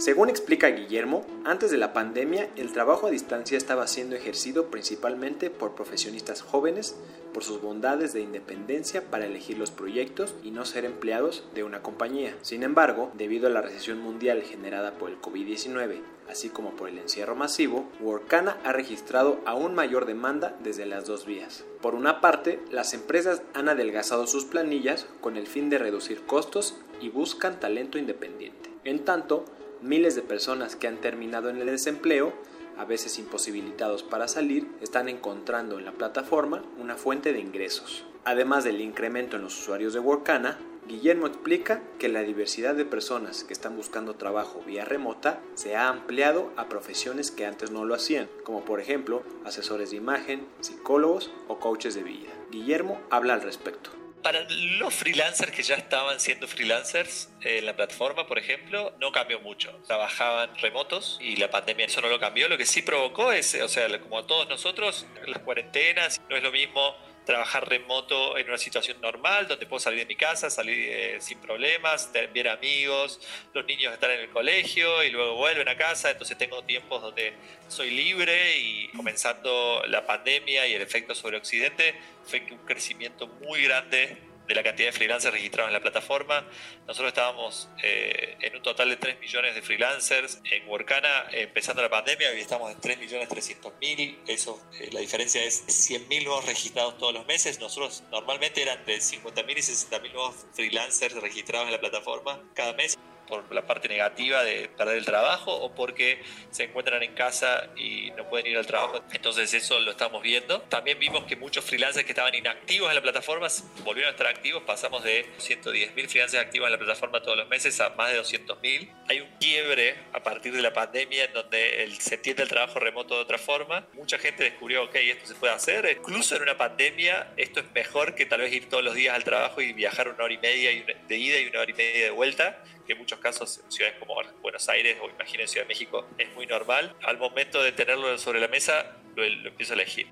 Según 0.00 0.30
explica 0.30 0.68
Guillermo, 0.68 1.26
antes 1.44 1.70
de 1.70 1.76
la 1.76 1.92
pandemia 1.92 2.48
el 2.56 2.72
trabajo 2.72 3.06
a 3.06 3.10
distancia 3.10 3.58
estaba 3.58 3.86
siendo 3.86 4.16
ejercido 4.16 4.70
principalmente 4.70 5.50
por 5.50 5.74
profesionistas 5.74 6.40
jóvenes 6.40 6.96
por 7.34 7.44
sus 7.44 7.60
bondades 7.60 8.14
de 8.14 8.22
independencia 8.22 9.10
para 9.10 9.26
elegir 9.26 9.58
los 9.58 9.70
proyectos 9.70 10.34
y 10.42 10.52
no 10.52 10.64
ser 10.64 10.86
empleados 10.86 11.44
de 11.54 11.64
una 11.64 11.82
compañía. 11.82 12.34
Sin 12.40 12.62
embargo, 12.62 13.10
debido 13.12 13.46
a 13.46 13.50
la 13.50 13.60
recesión 13.60 14.00
mundial 14.00 14.40
generada 14.40 14.92
por 14.92 15.10
el 15.10 15.20
COVID-19, 15.20 16.00
así 16.30 16.48
como 16.48 16.70
por 16.76 16.88
el 16.88 16.96
encierro 16.96 17.36
masivo, 17.36 17.86
Workana 18.00 18.56
ha 18.64 18.72
registrado 18.72 19.38
aún 19.44 19.74
mayor 19.74 20.06
demanda 20.06 20.56
desde 20.64 20.86
las 20.86 21.04
dos 21.04 21.26
vías. 21.26 21.66
Por 21.82 21.94
una 21.94 22.22
parte, 22.22 22.58
las 22.70 22.94
empresas 22.94 23.42
han 23.52 23.68
adelgazado 23.68 24.26
sus 24.26 24.46
planillas 24.46 25.06
con 25.20 25.36
el 25.36 25.46
fin 25.46 25.68
de 25.68 25.76
reducir 25.76 26.22
costos 26.22 26.74
y 27.02 27.10
buscan 27.10 27.60
talento 27.60 27.98
independiente. 27.98 28.70
En 28.84 29.04
tanto, 29.04 29.44
Miles 29.82 30.14
de 30.14 30.22
personas 30.22 30.76
que 30.76 30.88
han 30.88 30.98
terminado 30.98 31.48
en 31.48 31.56
el 31.56 31.66
desempleo, 31.66 32.34
a 32.76 32.84
veces 32.84 33.18
imposibilitados 33.18 34.02
para 34.02 34.28
salir, 34.28 34.66
están 34.80 35.08
encontrando 35.08 35.78
en 35.78 35.86
la 35.86 35.92
plataforma 35.92 36.62
una 36.78 36.96
fuente 36.96 37.32
de 37.32 37.40
ingresos. 37.40 38.04
Además 38.24 38.64
del 38.64 38.80
incremento 38.80 39.36
en 39.36 39.42
los 39.42 39.58
usuarios 39.58 39.94
de 39.94 40.00
Workana, 40.00 40.58
Guillermo 40.86 41.26
explica 41.26 41.82
que 41.98 42.08
la 42.08 42.22
diversidad 42.22 42.74
de 42.74 42.84
personas 42.84 43.44
que 43.44 43.52
están 43.52 43.76
buscando 43.76 44.16
trabajo 44.16 44.62
vía 44.66 44.84
remota 44.84 45.40
se 45.54 45.76
ha 45.76 45.88
ampliado 45.88 46.50
a 46.56 46.68
profesiones 46.68 47.30
que 47.30 47.46
antes 47.46 47.70
no 47.70 47.84
lo 47.84 47.94
hacían, 47.94 48.28
como 48.44 48.64
por 48.64 48.80
ejemplo 48.80 49.22
asesores 49.44 49.90
de 49.90 49.96
imagen, 49.96 50.46
psicólogos 50.60 51.30
o 51.48 51.58
coaches 51.58 51.94
de 51.94 52.02
vida. 52.02 52.30
Guillermo 52.50 53.00
habla 53.08 53.34
al 53.34 53.42
respecto. 53.42 53.99
Para 54.22 54.46
los 54.50 54.92
freelancers 54.92 55.50
que 55.52 55.62
ya 55.62 55.76
estaban 55.76 56.20
siendo 56.20 56.46
freelancers 56.46 57.30
en 57.40 57.64
la 57.64 57.74
plataforma, 57.74 58.26
por 58.26 58.38
ejemplo, 58.38 58.92
no 59.00 59.12
cambió 59.12 59.40
mucho. 59.40 59.72
Trabajaban 59.86 60.54
remotos 60.58 61.18
y 61.22 61.36
la 61.36 61.50
pandemia 61.50 61.86
eso 61.86 62.02
no 62.02 62.08
lo 62.08 62.20
cambió. 62.20 62.48
Lo 62.48 62.58
que 62.58 62.66
sí 62.66 62.82
provocó 62.82 63.32
es, 63.32 63.54
o 63.54 63.68
sea, 63.68 63.88
como 64.00 64.24
todos 64.24 64.48
nosotros, 64.48 65.06
las 65.26 65.38
cuarentenas, 65.38 66.20
no 66.28 66.36
es 66.36 66.42
lo 66.42 66.52
mismo 66.52 66.94
trabajar 67.24 67.68
remoto 67.68 68.36
en 68.38 68.48
una 68.48 68.58
situación 68.58 69.00
normal, 69.00 69.46
donde 69.46 69.66
puedo 69.66 69.80
salir 69.80 70.00
de 70.00 70.06
mi 70.06 70.16
casa, 70.16 70.50
salir 70.50 70.88
eh, 70.90 71.20
sin 71.20 71.38
problemas, 71.38 72.10
ver 72.12 72.48
amigos, 72.48 73.20
los 73.52 73.64
niños 73.66 73.92
están 73.92 74.12
en 74.12 74.20
el 74.20 74.30
colegio 74.30 75.02
y 75.02 75.10
luego 75.10 75.34
vuelven 75.34 75.68
a 75.68 75.76
casa, 75.76 76.10
entonces 76.10 76.36
tengo 76.38 76.62
tiempos 76.64 77.02
donde 77.02 77.34
soy 77.68 77.90
libre 77.90 78.56
y 78.56 78.88
comenzando 78.88 79.82
la 79.86 80.06
pandemia 80.06 80.66
y 80.66 80.74
el 80.74 80.82
efecto 80.82 81.14
sobre 81.14 81.36
Occidente 81.36 81.94
fue 82.24 82.42
un 82.50 82.58
crecimiento 82.58 83.26
muy 83.26 83.62
grande 83.62 84.29
de 84.50 84.56
la 84.56 84.64
cantidad 84.64 84.88
de 84.88 84.92
freelancers 84.92 85.32
registrados 85.32 85.68
en 85.68 85.74
la 85.74 85.80
plataforma. 85.80 86.44
Nosotros 86.86 87.08
estábamos 87.08 87.68
eh, 87.82 88.36
en 88.40 88.56
un 88.56 88.62
total 88.62 88.88
de 88.88 88.96
3 88.96 89.20
millones 89.20 89.54
de 89.54 89.62
freelancers 89.62 90.40
en 90.50 90.68
Workana 90.68 91.26
empezando 91.30 91.80
la 91.82 91.88
pandemia, 91.88 92.30
hoy 92.30 92.40
estamos 92.40 92.72
en 92.72 92.80
3 92.80 92.98
millones 92.98 93.28
300 93.28 93.72
mil, 93.80 94.18
eso, 94.26 94.60
eh, 94.80 94.90
la 94.92 95.00
diferencia 95.00 95.42
es 95.44 95.64
100 95.68 96.08
mil 96.08 96.24
nuevos 96.24 96.46
registrados 96.46 96.98
todos 96.98 97.14
los 97.14 97.26
meses. 97.26 97.60
Nosotros 97.60 98.02
normalmente 98.10 98.60
eran 98.60 98.84
de 98.84 99.00
50 99.00 99.42
mil 99.44 99.56
y 99.56 99.62
60 99.62 100.00
mil 100.00 100.12
nuevos 100.12 100.34
freelancers 100.52 101.14
registrados 101.14 101.66
en 101.66 101.72
la 101.72 101.80
plataforma 101.80 102.42
cada 102.54 102.72
mes 102.72 102.98
por 103.30 103.54
la 103.54 103.66
parte 103.66 103.88
negativa 103.88 104.42
de 104.42 104.68
perder 104.68 104.98
el 104.98 105.04
trabajo 105.06 105.54
o 105.54 105.74
porque 105.74 106.22
se 106.50 106.64
encuentran 106.64 107.02
en 107.02 107.14
casa 107.14 107.70
y 107.76 108.10
no 108.16 108.28
pueden 108.28 108.48
ir 108.48 108.58
al 108.58 108.66
trabajo. 108.66 109.02
Entonces 109.12 109.54
eso 109.54 109.80
lo 109.80 109.92
estamos 109.92 110.22
viendo. 110.22 110.60
También 110.62 110.98
vimos 110.98 111.24
que 111.24 111.36
muchos 111.36 111.64
freelancers 111.64 112.04
que 112.04 112.12
estaban 112.12 112.34
inactivos 112.34 112.90
en 112.90 112.96
la 112.96 113.02
plataforma 113.02 113.46
volvieron 113.84 114.08
a 114.08 114.12
estar 114.12 114.26
activos. 114.26 114.64
Pasamos 114.64 115.02
de 115.04 115.26
110.000 115.38 116.08
freelancers 116.08 116.44
activos 116.44 116.66
en 116.66 116.72
la 116.72 116.78
plataforma 116.78 117.22
todos 117.22 117.38
los 117.38 117.48
meses 117.48 117.80
a 117.80 117.90
más 117.90 118.12
de 118.12 118.20
200.000. 118.20 118.92
Hay 119.08 119.20
un 119.20 119.28
quiebre 119.38 119.96
a 120.12 120.22
partir 120.22 120.52
de 120.52 120.60
la 120.60 120.72
pandemia 120.72 121.24
en 121.24 121.32
donde 121.32 121.88
se 121.98 122.16
entiende 122.16 122.42
el 122.42 122.48
trabajo 122.48 122.80
remoto 122.80 123.14
de 123.14 123.22
otra 123.22 123.38
forma. 123.38 123.86
Mucha 123.94 124.18
gente 124.18 124.44
descubrió, 124.44 124.84
ok, 124.84 124.96
esto 124.96 125.26
se 125.26 125.34
puede 125.36 125.52
hacer. 125.52 125.96
Incluso 125.96 126.36
en 126.36 126.42
una 126.42 126.56
pandemia 126.56 127.32
esto 127.36 127.60
es 127.60 127.70
mejor 127.72 128.14
que 128.14 128.26
tal 128.26 128.40
vez 128.40 128.52
ir 128.52 128.68
todos 128.68 128.82
los 128.82 128.94
días 128.94 129.14
al 129.14 129.24
trabajo 129.24 129.60
y 129.60 129.72
viajar 129.72 130.08
una 130.08 130.24
hora 130.24 130.34
y 130.34 130.38
media 130.38 130.70
de 131.08 131.16
ida 131.16 131.38
y 131.38 131.46
una 131.46 131.60
hora 131.60 131.70
y 131.70 131.74
media 131.74 132.04
de 132.04 132.10
vuelta 132.10 132.62
que 132.90 132.96
muchos 132.96 133.19
casos 133.20 133.60
en 133.64 133.70
ciudades 133.70 133.98
como 133.98 134.14
Buenos 134.42 134.68
Aires 134.68 134.98
o 135.02 135.08
imaginen 135.08 135.46
Ciudad 135.46 135.64
de 135.64 135.68
México 135.68 136.06
es 136.18 136.32
muy 136.34 136.46
normal. 136.46 136.94
Al 137.02 137.18
momento 137.18 137.62
de 137.62 137.72
tenerlo 137.72 138.18
sobre 138.18 138.40
la 138.40 138.48
mesa, 138.48 138.96
lo, 139.14 139.24
lo 139.24 139.48
empiezo 139.50 139.72
a 139.72 139.76
elegir. 139.76 140.08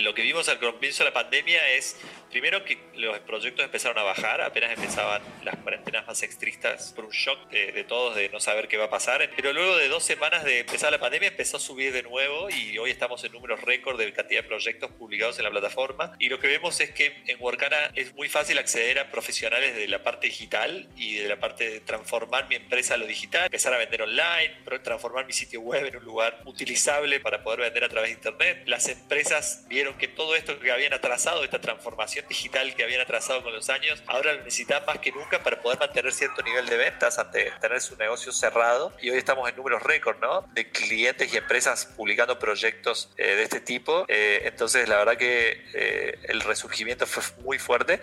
Lo 0.00 0.14
que 0.14 0.22
vimos 0.22 0.48
al 0.48 0.58
comienzo 0.58 1.04
de 1.04 1.10
la 1.10 1.14
pandemia 1.14 1.74
es 1.74 2.00
Primero 2.32 2.64
que 2.64 2.78
los 2.94 3.18
proyectos 3.20 3.62
empezaron 3.62 3.98
a 3.98 4.02
bajar, 4.04 4.40
apenas 4.40 4.72
empezaban 4.72 5.20
las 5.44 5.54
cuarentenas 5.58 6.06
más 6.06 6.22
estrictas 6.22 6.94
por 6.96 7.04
un 7.04 7.10
shock 7.10 7.50
de, 7.50 7.84
todos 7.84 8.16
de 8.16 8.30
no 8.30 8.40
saber 8.40 8.68
qué 8.68 8.78
va 8.78 8.86
a 8.86 8.90
pasar. 8.90 9.30
Pero 9.36 9.52
luego 9.52 9.76
de 9.76 9.88
dos 9.88 10.02
semanas 10.02 10.42
de 10.42 10.60
empezar 10.60 10.90
la 10.90 10.98
pandemia 10.98 11.28
empezó 11.28 11.58
a 11.58 11.60
subir 11.60 11.92
de 11.92 12.02
nuevo 12.02 12.48
y 12.48 12.78
hoy 12.78 12.90
estamos 12.90 13.22
en 13.24 13.32
números 13.32 13.60
récord 13.60 13.98
de 13.98 14.10
cantidad 14.14 14.40
de 14.40 14.48
proyectos 14.48 14.90
publicados 14.92 15.36
en 15.36 15.44
la 15.44 15.50
plataforma. 15.50 16.16
Y 16.18 16.30
lo 16.30 16.40
que 16.40 16.46
vemos 16.46 16.80
es 16.80 16.92
que 16.92 17.22
en 17.26 17.38
Workana 17.38 17.92
es 17.94 18.14
muy 18.14 18.30
fácil 18.30 18.56
acceder 18.56 18.98
a 18.98 19.10
profesionales 19.10 19.76
de 19.76 19.86
la 19.86 20.02
parte 20.02 20.28
digital 20.28 20.88
y 20.96 21.16
de 21.16 21.28
la 21.28 21.38
parte 21.38 21.68
de 21.68 21.80
transformar 21.80 22.48
mi 22.48 22.54
empresa 22.54 22.94
a 22.94 22.96
lo 22.96 23.06
digital, 23.06 23.44
empezar 23.44 23.74
a 23.74 23.76
vender 23.76 24.00
online, 24.00 24.54
transformar 24.82 25.26
mi 25.26 25.34
sitio 25.34 25.60
web 25.60 25.84
en 25.84 25.98
un 25.98 26.04
lugar 26.04 26.40
utilizable 26.46 27.20
para 27.20 27.42
poder 27.42 27.60
vender 27.60 27.84
a 27.84 27.90
través 27.90 28.08
de 28.08 28.14
internet. 28.14 28.62
Las 28.64 28.88
empresas 28.88 29.66
vieron 29.68 29.98
que 29.98 30.08
todo 30.08 30.34
esto 30.34 30.58
que 30.58 30.72
habían 30.72 30.94
atrasado, 30.94 31.44
esta 31.44 31.60
transformación 31.60 32.21
digital 32.28 32.74
que 32.74 32.84
habían 32.84 33.00
atrasado 33.00 33.42
con 33.42 33.52
los 33.52 33.68
años, 33.70 34.02
ahora 34.06 34.32
lo 34.32 34.44
necesitan 34.44 34.84
más 34.86 34.98
que 34.98 35.12
nunca 35.12 35.42
para 35.42 35.60
poder 35.60 35.78
mantener 35.78 36.12
cierto 36.12 36.42
nivel 36.42 36.66
de 36.66 36.76
ventas 36.76 37.18
ante 37.18 37.50
tener 37.60 37.80
su 37.80 37.96
negocio 37.96 38.32
cerrado. 38.32 38.92
Y 39.00 39.10
hoy 39.10 39.18
estamos 39.18 39.48
en 39.48 39.56
números 39.56 39.82
récord, 39.82 40.18
¿no? 40.20 40.42
De 40.52 40.70
clientes 40.70 41.32
y 41.32 41.36
empresas 41.36 41.86
publicando 41.96 42.38
proyectos 42.38 43.10
eh, 43.16 43.34
de 43.34 43.42
este 43.42 43.60
tipo. 43.60 44.04
Eh, 44.08 44.42
entonces, 44.44 44.88
la 44.88 44.98
verdad 44.98 45.16
que 45.16 45.64
eh, 45.74 46.18
el 46.24 46.40
resurgimiento 46.40 47.06
fue 47.06 47.22
muy 47.42 47.58
fuerte. 47.58 48.00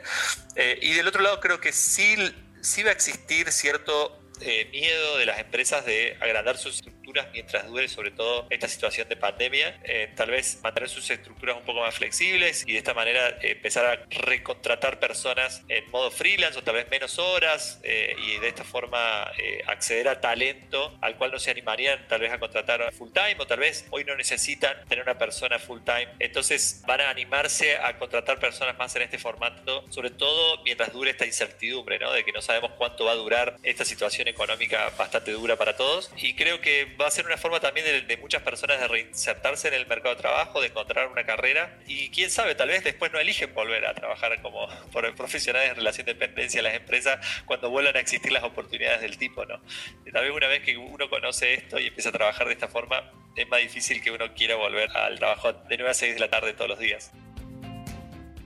y 0.81 0.93
del 0.93 1.07
otro 1.07 1.21
lado, 1.21 1.39
creo 1.39 1.59
que 1.59 1.71
sí, 1.71 2.15
sí 2.61 2.83
va 2.83 2.89
a 2.89 2.93
existir 2.93 3.51
cierto 3.51 4.19
miedo 4.71 5.17
de 5.17 5.25
las 5.25 5.39
empresas 5.39 5.85
de 5.85 6.17
agrandar 6.19 6.57
sus 6.57 6.81
mientras 7.33 7.67
dure 7.67 7.87
sobre 7.87 8.11
todo 8.11 8.47
esta 8.49 8.67
situación 8.67 9.07
de 9.09 9.15
pandemia. 9.15 9.79
Eh, 9.83 10.11
tal 10.15 10.31
vez 10.31 10.59
mantener 10.63 10.89
sus 10.89 11.09
estructuras 11.09 11.57
un 11.57 11.63
poco 11.63 11.81
más 11.81 11.95
flexibles 11.95 12.63
y 12.67 12.73
de 12.73 12.77
esta 12.77 12.93
manera 12.93 13.29
eh, 13.41 13.51
empezar 13.51 13.85
a 13.85 14.05
recontratar 14.09 14.99
personas 14.99 15.63
en 15.67 15.89
modo 15.91 16.11
freelance 16.11 16.57
o 16.57 16.63
tal 16.63 16.75
vez 16.75 16.89
menos 16.89 17.19
horas 17.19 17.79
eh, 17.83 18.15
y 18.27 18.37
de 18.39 18.47
esta 18.47 18.63
forma 18.63 19.31
acceder 19.67 20.07
a 20.07 20.19
talento 20.19 20.97
al 21.01 21.17
cual 21.17 21.31
no 21.31 21.39
se 21.39 21.51
animarían 21.51 22.07
tal 22.07 22.21
vez 22.21 22.31
a 22.31 22.39
contratar 22.39 22.91
full 22.93 23.11
time 23.11 23.35
o 23.39 23.47
tal 23.47 23.59
vez 23.59 23.85
hoy 23.91 24.03
no 24.03 24.15
necesitan 24.15 24.85
tener 24.87 25.03
una 25.03 25.17
persona 25.17 25.59
full 25.59 25.79
time. 25.83 26.09
Entonces 26.19 26.83
van 26.85 27.01
a 27.01 27.09
animarse 27.09 27.77
a 27.77 27.97
contratar 27.97 28.39
personas 28.39 28.77
más 28.77 28.95
en 28.95 29.03
este 29.03 29.17
formato, 29.17 29.85
sobre 29.89 30.11
todo 30.11 30.61
mientras 30.63 30.91
dure 30.93 31.11
esta 31.11 31.25
incertidumbre, 31.25 31.99
¿no? 31.99 32.11
De 32.11 32.23
que 32.23 32.31
no 32.31 32.41
sabemos 32.41 32.71
cuánto 32.77 33.05
va 33.05 33.11
a 33.11 33.15
durar 33.15 33.57
esta 33.63 33.85
situación 33.85 34.27
económica 34.29 34.91
bastante 34.97 35.31
dura 35.31 35.57
para 35.57 35.75
todos. 35.75 36.11
Y 36.17 36.35
creo 36.35 36.61
que 36.61 36.85
va 36.99 37.07
a 37.07 37.11
ser 37.11 37.25
una 37.25 37.37
forma 37.37 37.59
también 37.59 38.07
de, 38.07 38.17
muchas 38.17 38.41
personas 38.41 38.79
de 38.79 38.87
reinsertarse 38.87 39.67
en 39.69 39.73
el 39.73 39.87
mercado 39.87 40.15
de 40.15 40.21
trabajo, 40.21 40.61
de 40.61 40.67
encontrar 40.67 41.07
una 41.07 41.25
carrera 41.25 41.79
y 41.87 42.09
quién 42.09 42.29
sabe, 42.29 42.55
tal 42.55 42.69
vez 42.69 42.83
después 42.83 43.11
no 43.11 43.19
eligen 43.19 43.53
volver 43.53 43.85
a 43.85 43.93
trabajar 43.93 44.41
como 44.41 44.67
profesionales 45.15 45.69
en 45.69 45.75
relación 45.77 46.05
de 46.05 46.13
dependencia 46.13 46.59
a 46.59 46.63
las 46.63 46.73
empresas 46.73 47.25
cuando 47.45 47.69
vuelvan 47.69 47.95
a 47.95 47.99
existir 47.99 48.31
las 48.31 48.43
oportunidades 48.43 49.01
del 49.01 49.17
tipo, 49.17 49.45
¿no? 49.45 49.61
Tal 50.11 50.23
vez 50.23 50.33
una 50.33 50.47
vez 50.47 50.63
que 50.63 50.77
uno 50.77 51.09
conoce 51.09 51.53
esto 51.53 51.79
y 51.79 51.87
empieza 51.87 52.09
a 52.09 52.11
trabajar 52.11 52.47
de 52.47 52.53
esta 52.53 52.67
forma, 52.67 53.11
es 53.35 53.47
más 53.47 53.61
difícil 53.61 54.01
que 54.01 54.11
uno 54.11 54.33
quiera 54.33 54.55
volver 54.55 54.89
al 54.95 55.17
trabajo 55.17 55.53
de 55.53 55.77
9 55.77 55.89
a 55.89 55.93
6 55.93 56.13
de 56.15 56.19
la 56.19 56.29
tarde 56.29 56.53
todos 56.53 56.69
los 56.69 56.79
días 56.79 57.11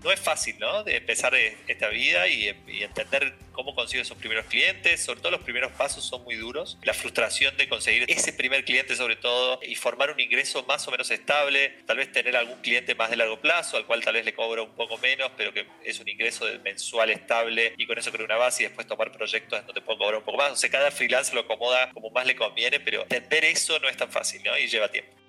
no 0.03 0.11
es 0.11 0.19
fácil, 0.19 0.57
¿no? 0.59 0.83
De 0.83 0.97
empezar 0.97 1.33
esta 1.35 1.87
vida 1.87 2.27
y, 2.27 2.49
entender 2.83 3.33
cómo 3.51 3.73
consigue 3.75 4.01
esos 4.01 4.17
primeros 4.17 4.45
clientes. 4.45 5.03
Sobre 5.03 5.21
todo 5.21 5.31
los 5.31 5.41
primeros 5.41 5.71
pasos 5.71 6.03
son 6.03 6.23
muy 6.23 6.35
duros. 6.35 6.77
La 6.83 6.93
frustración 6.93 7.55
de 7.57 7.69
conseguir 7.69 8.05
ese 8.07 8.33
primer 8.33 8.65
cliente 8.65 8.95
sobre 8.95 9.15
todo 9.15 9.59
y 9.63 9.75
formar 9.75 10.11
un 10.11 10.19
ingreso 10.19 10.63
más 10.65 10.87
o 10.87 10.91
menos 10.91 11.09
estable. 11.11 11.69
Tal 11.85 11.97
vez 11.97 12.11
tener 12.11 12.35
algún 12.35 12.59
cliente 12.61 12.95
más 12.95 13.09
de 13.09 13.17
largo 13.17 13.39
plazo 13.39 13.77
al 13.77 13.85
cual 13.85 14.03
tal 14.03 14.15
vez 14.15 14.25
le 14.25 14.33
cobro 14.33 14.65
un 14.65 14.75
poco 14.75 14.97
menos, 14.97 15.31
pero 15.37 15.53
que 15.53 15.65
es 15.83 15.99
un 15.99 16.09
ingreso 16.09 16.45
mensual 16.63 17.09
estable 17.09 17.73
y 17.77 17.85
con 17.85 17.97
eso 17.97 18.11
creo 18.11 18.25
una 18.25 18.37
base 18.37 18.63
y 18.63 18.65
después 18.67 18.87
tomar 18.87 19.11
proyectos 19.11 19.65
donde 19.65 19.81
puedo 19.81 19.99
cobrar 19.99 20.17
un 20.17 20.25
poco 20.25 20.37
más. 20.37 20.51
O 20.51 20.55
sea, 20.55 20.69
cada 20.69 20.91
freelance 20.91 21.33
lo 21.33 21.41
acomoda 21.41 21.91
como 21.91 22.09
más 22.09 22.25
le 22.25 22.35
conviene, 22.35 22.79
pero 22.79 23.03
entender 23.03 23.45
eso 23.45 23.79
no 23.79 23.87
es 23.87 23.97
tan 23.97 24.11
fácil, 24.11 24.41
¿no? 24.43 24.57
Y 24.57 24.67
lleva 24.67 24.89
tiempo 24.89 25.22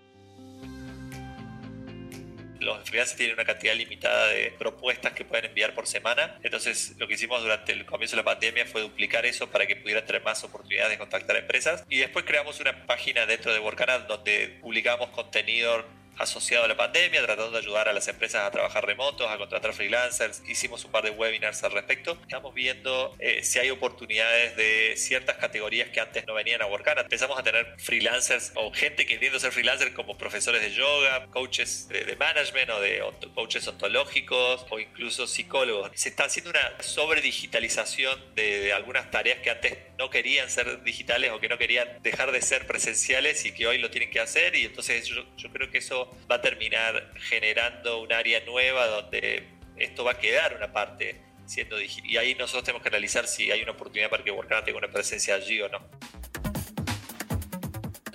los 2.65 2.89
freelancers 2.89 3.17
tienen 3.17 3.35
una 3.35 3.45
cantidad 3.45 3.75
limitada 3.75 4.29
de 4.29 4.53
propuestas 4.59 5.13
que 5.13 5.25
pueden 5.25 5.47
enviar 5.47 5.75
por 5.75 5.87
semana. 5.87 6.39
Entonces, 6.43 6.95
lo 6.99 7.07
que 7.07 7.15
hicimos 7.15 7.43
durante 7.43 7.73
el 7.73 7.85
comienzo 7.87 8.17
de 8.17 8.23
la 8.23 8.25
pandemia 8.25 8.67
fue 8.67 8.83
duplicar 8.83 9.27
eso 9.27 9.51
para 9.51 9.67
que 9.67 9.77
pudieran 9.77 10.05
tener 10.05 10.23
más 10.23 10.43
oportunidades 10.45 10.91
de 10.91 10.99
contactar 10.99 11.37
a 11.37 11.39
empresas. 11.41 11.85
Y 11.89 11.99
después 11.99 12.25
creamos 12.25 12.61
una 12.61 12.87
página 12.87 13.27
dentro 13.27 13.53
de 13.53 13.59
Workana 13.59 13.99
donde 14.01 14.59
publicamos 14.61 15.11
contenido 15.11 15.85
asociado 16.19 16.65
a 16.65 16.69
la 16.69 16.77
pandemia, 16.77 17.23
tratando 17.23 17.53
de 17.53 17.59
ayudar 17.59 17.89
a 17.89 17.93
las 17.93 18.09
empresas 18.09 18.43
a 18.43 18.51
trabajar 18.51 18.87
remotos, 18.87 19.31
a 19.31 19.39
contratar 19.39 19.73
freelancers. 19.73 20.43
Hicimos 20.47 20.85
un 20.85 20.93
par 20.93 21.05
de 21.05 21.11
webinars 21.11 21.63
al 21.65 21.73
respecto. 21.73 22.19
Estamos 22.23 22.55
viendo 22.55 23.15
eh, 23.19 23.43
si 23.43 23.59
hay 23.59 23.71
oportunidades 23.71 24.57
de 24.57 24.95
ciertas 24.97 25.37
categorías 25.37 25.89
que 25.91 26.01
antes 26.01 26.27
no 26.27 26.35
venían 26.35 26.63
a 26.63 26.67
Workana. 26.67 27.03
Empezamos 27.03 27.39
a 27.39 27.43
tener 27.43 27.75
freelancers 27.79 28.53
o 28.55 28.73
gente 28.73 29.07
queriendo 29.07 29.39
ser 29.39 29.53
freelancers 29.53 29.93
como 29.93 30.17
profesores 30.17 30.63
de 30.63 30.73
yoga, 30.73 31.27
coaches 31.27 31.89
de, 31.89 32.15
management 32.17 32.71
o 32.71 32.81
de 32.81 33.03
coaches 33.35 33.67
ontológicos 33.67 34.67
o 34.71 34.79
incluso 34.79 35.27
psicólogos. 35.27 35.91
Se 35.95 36.09
está 36.09 36.25
haciendo 36.25 36.51
una 36.51 36.83
sobredigitalización 36.83 38.35
de, 38.35 38.61
de 38.61 38.73
algunas 38.73 39.11
tareas 39.11 39.39
que 39.41 39.51
antes 39.51 39.79
no 39.99 40.11
querían 40.11 40.51
ser 40.51 40.83
digitales 40.83 41.31
o 41.33 41.41
que 41.41 41.49
no 41.49 41.59
querían 41.59 41.89
dejar 42.03 42.33
de 42.33 42.43
ser 42.43 42.67
presenciales 42.67 43.45
y 43.45 43.53
que 43.53 43.67
hoy 43.67 43.79
lo 43.79 43.91
tienen 43.91 44.11
que 44.11 44.21
hacer 44.21 44.55
y 44.55 44.65
entonces 44.65 45.07
yo, 45.07 45.25
yo 45.37 45.51
creo 45.51 45.71
que 45.71 45.79
eso 45.79 46.04
va 46.31 46.37
a 46.37 46.41
terminar 46.41 47.13
generando 47.17 48.01
un 48.01 48.13
área 48.13 48.41
nueva 48.45 48.87
donde 48.87 49.49
esto 49.77 50.05
va 50.05 50.13
a 50.13 50.19
quedar 50.19 50.57
una 50.57 50.73
parte 50.73 51.21
siendo 51.47 51.77
digital. 51.77 52.11
Y 52.11 52.17
ahí 52.17 52.35
nosotros 52.35 52.65
tenemos 52.65 52.83
que 52.83 52.89
analizar 52.89 53.27
si 53.27 53.51
hay 53.51 53.63
una 53.63 53.73
oportunidad 53.73 54.11
para 54.11 54.25
que 54.25 54.31
Workana 54.31 54.65
tenga 54.65 54.79
una 54.79 54.89
presencia 54.89 55.35
allí 55.35 55.61
o 55.61 55.69
no. 55.69 55.79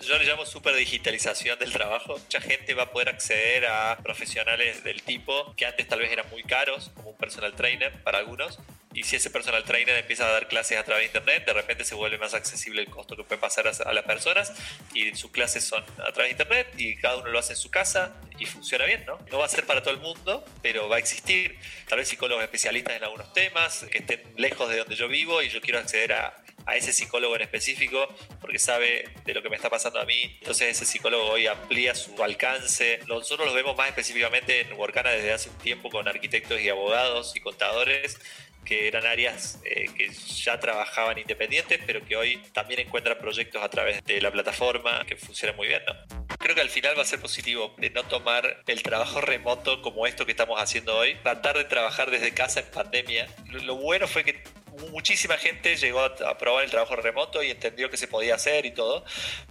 Yo 0.01 0.17
le 0.17 0.25
llamo 0.25 0.43
super 0.43 0.74
digitalización 0.74 1.60
del 1.60 1.72
trabajo. 1.72 2.17
Mucha 2.17 2.41
gente 2.41 2.74
va 2.74 2.84
a 2.84 2.91
poder 2.91 3.10
acceder 3.10 3.67
a 3.67 3.98
profesionales 4.01 4.84
del 4.84 5.03
tipo 5.03 5.53
que 5.55 5.67
antes 5.67 5.88
tal 5.88 6.00
vez 6.00 6.12
eran 6.12 6.27
muy 6.31 6.41
caros, 6.41 6.91
como 6.96 7.12
un 7.12 7.17
personal 7.17 7.53
trainer 7.53 8.01
para 8.01 8.17
algunos, 8.17 8.60
y 8.99 9.03
si 9.03 9.15
ese 9.15 9.29
personal 9.29 9.63
trainer 9.63 9.95
empieza 9.95 10.27
a 10.27 10.31
dar 10.31 10.49
clases 10.49 10.77
a 10.77 10.83
través 10.83 11.03
de 11.03 11.19
internet, 11.19 11.45
de 11.45 11.53
repente 11.53 11.85
se 11.85 11.95
vuelve 11.95 12.17
más 12.17 12.33
accesible 12.33 12.81
el 12.81 12.89
costo 12.89 13.15
que 13.15 13.23
puede 13.23 13.39
pasar 13.39 13.65
a, 13.65 13.93
las 13.93 14.03
personas 14.03 14.51
y 14.93 15.15
sus 15.15 15.31
clases 15.31 15.63
son 15.63 15.81
a 16.05 16.11
través 16.11 16.25
de 16.25 16.31
internet 16.31 16.67
y 16.75 16.97
cada 16.97 17.15
uno 17.15 17.29
lo 17.29 17.39
hace 17.39 17.53
en 17.53 17.59
su 17.59 17.71
casa 17.71 18.19
y 18.37 18.45
funciona 18.45 18.83
bien, 18.83 19.05
¿no? 19.05 19.17
No 19.31 19.37
va 19.37 19.45
a 19.45 19.47
ser 19.49 19.65
para 19.65 19.81
todo 19.81 19.93
el 19.93 20.01
mundo, 20.01 20.43
pero 20.61 20.89
va 20.89 20.97
a 20.97 20.99
existir. 20.99 21.57
Tal 21.87 21.99
vez 21.99 22.09
psicólogos 22.09 22.43
especialistas 22.43 22.93
en 22.97 23.05
algunos 23.05 23.31
temas 23.31 23.85
que 23.89 23.99
estén 23.99 24.21
lejos 24.35 24.69
de 24.69 24.79
donde 24.79 24.97
yo 24.97 25.07
vivo 25.07 25.41
y 25.41 25.47
yo 25.47 25.61
quiero 25.61 25.79
acceder 25.79 26.11
a, 26.11 26.43
a 26.65 26.75
ese 26.75 26.91
psicólogo 26.91 27.37
en 27.37 27.43
específico 27.43 28.13
porque 28.41 28.59
sabe 28.59 29.09
de 29.23 29.33
lo 29.33 29.41
que 29.41 29.49
me 29.49 29.55
está 29.55 29.69
pasando 29.69 30.01
a 30.01 30.05
mí. 30.05 30.37
Entonces 30.39 30.75
ese 30.75 30.85
psicólogo 30.85 31.25
hoy 31.29 31.47
amplía 31.47 31.95
su 31.95 32.21
alcance. 32.21 32.99
Nosotros 33.07 33.47
lo 33.47 33.53
vemos 33.53 33.77
más 33.77 33.87
específicamente 33.87 34.61
en 34.61 34.73
Workana 34.73 35.11
desde 35.11 35.31
hace 35.31 35.49
un 35.49 35.57
tiempo 35.57 35.89
con 35.89 36.05
arquitectos 36.07 36.59
y 36.59 36.67
abogados 36.67 37.33
y 37.35 37.39
contadores 37.39 38.19
que 38.69 38.88
eran 38.88 39.03
áreas 39.07 39.57
eh, 39.65 39.88
que 39.97 40.11
ya 40.11 40.59
trabajaban 40.59 41.17
independientes, 41.17 41.79
pero 41.88 42.05
que 42.05 42.15
hoy 42.15 42.39
también 42.53 42.81
encuentran 42.81 43.17
proyectos 43.17 43.63
a 43.63 43.67
través 43.67 44.03
de 44.03 44.21
la 44.21 44.29
plataforma 44.31 45.03
que 45.07 45.15
funciona 45.15 45.55
muy 45.55 45.67
bien. 45.67 45.81
¿no? 45.88 46.27
Creo 46.38 46.53
que 46.53 46.61
al 46.61 46.69
final 46.69 46.95
va 46.95 47.01
a 47.01 47.05
ser 47.05 47.19
positivo 47.19 47.73
de 47.79 47.89
no 47.89 48.03
tomar 48.03 48.61
el 48.67 48.83
trabajo 48.83 49.21
remoto 49.21 49.81
como 49.81 50.05
esto 50.05 50.23
que 50.23 50.33
estamos 50.33 50.61
haciendo 50.61 50.95
hoy, 50.95 51.15
tratar 51.23 51.57
de 51.57 51.63
trabajar 51.63 52.11
desde 52.11 52.31
casa 52.31 52.59
en 52.59 52.67
pandemia. 52.67 53.27
Lo, 53.47 53.75
bueno 53.75 54.07
fue 54.07 54.23
que 54.23 54.43
muchísima 54.91 55.38
gente 55.38 55.75
llegó 55.75 56.01
a, 56.01 56.38
probar 56.38 56.63
el 56.63 56.69
trabajo 56.69 56.95
remoto 56.95 57.41
y 57.41 57.49
entendió 57.49 57.89
que 57.89 57.97
se 57.97 58.07
podía 58.07 58.35
hacer 58.35 58.67
y 58.67 58.71
todo, 58.71 59.03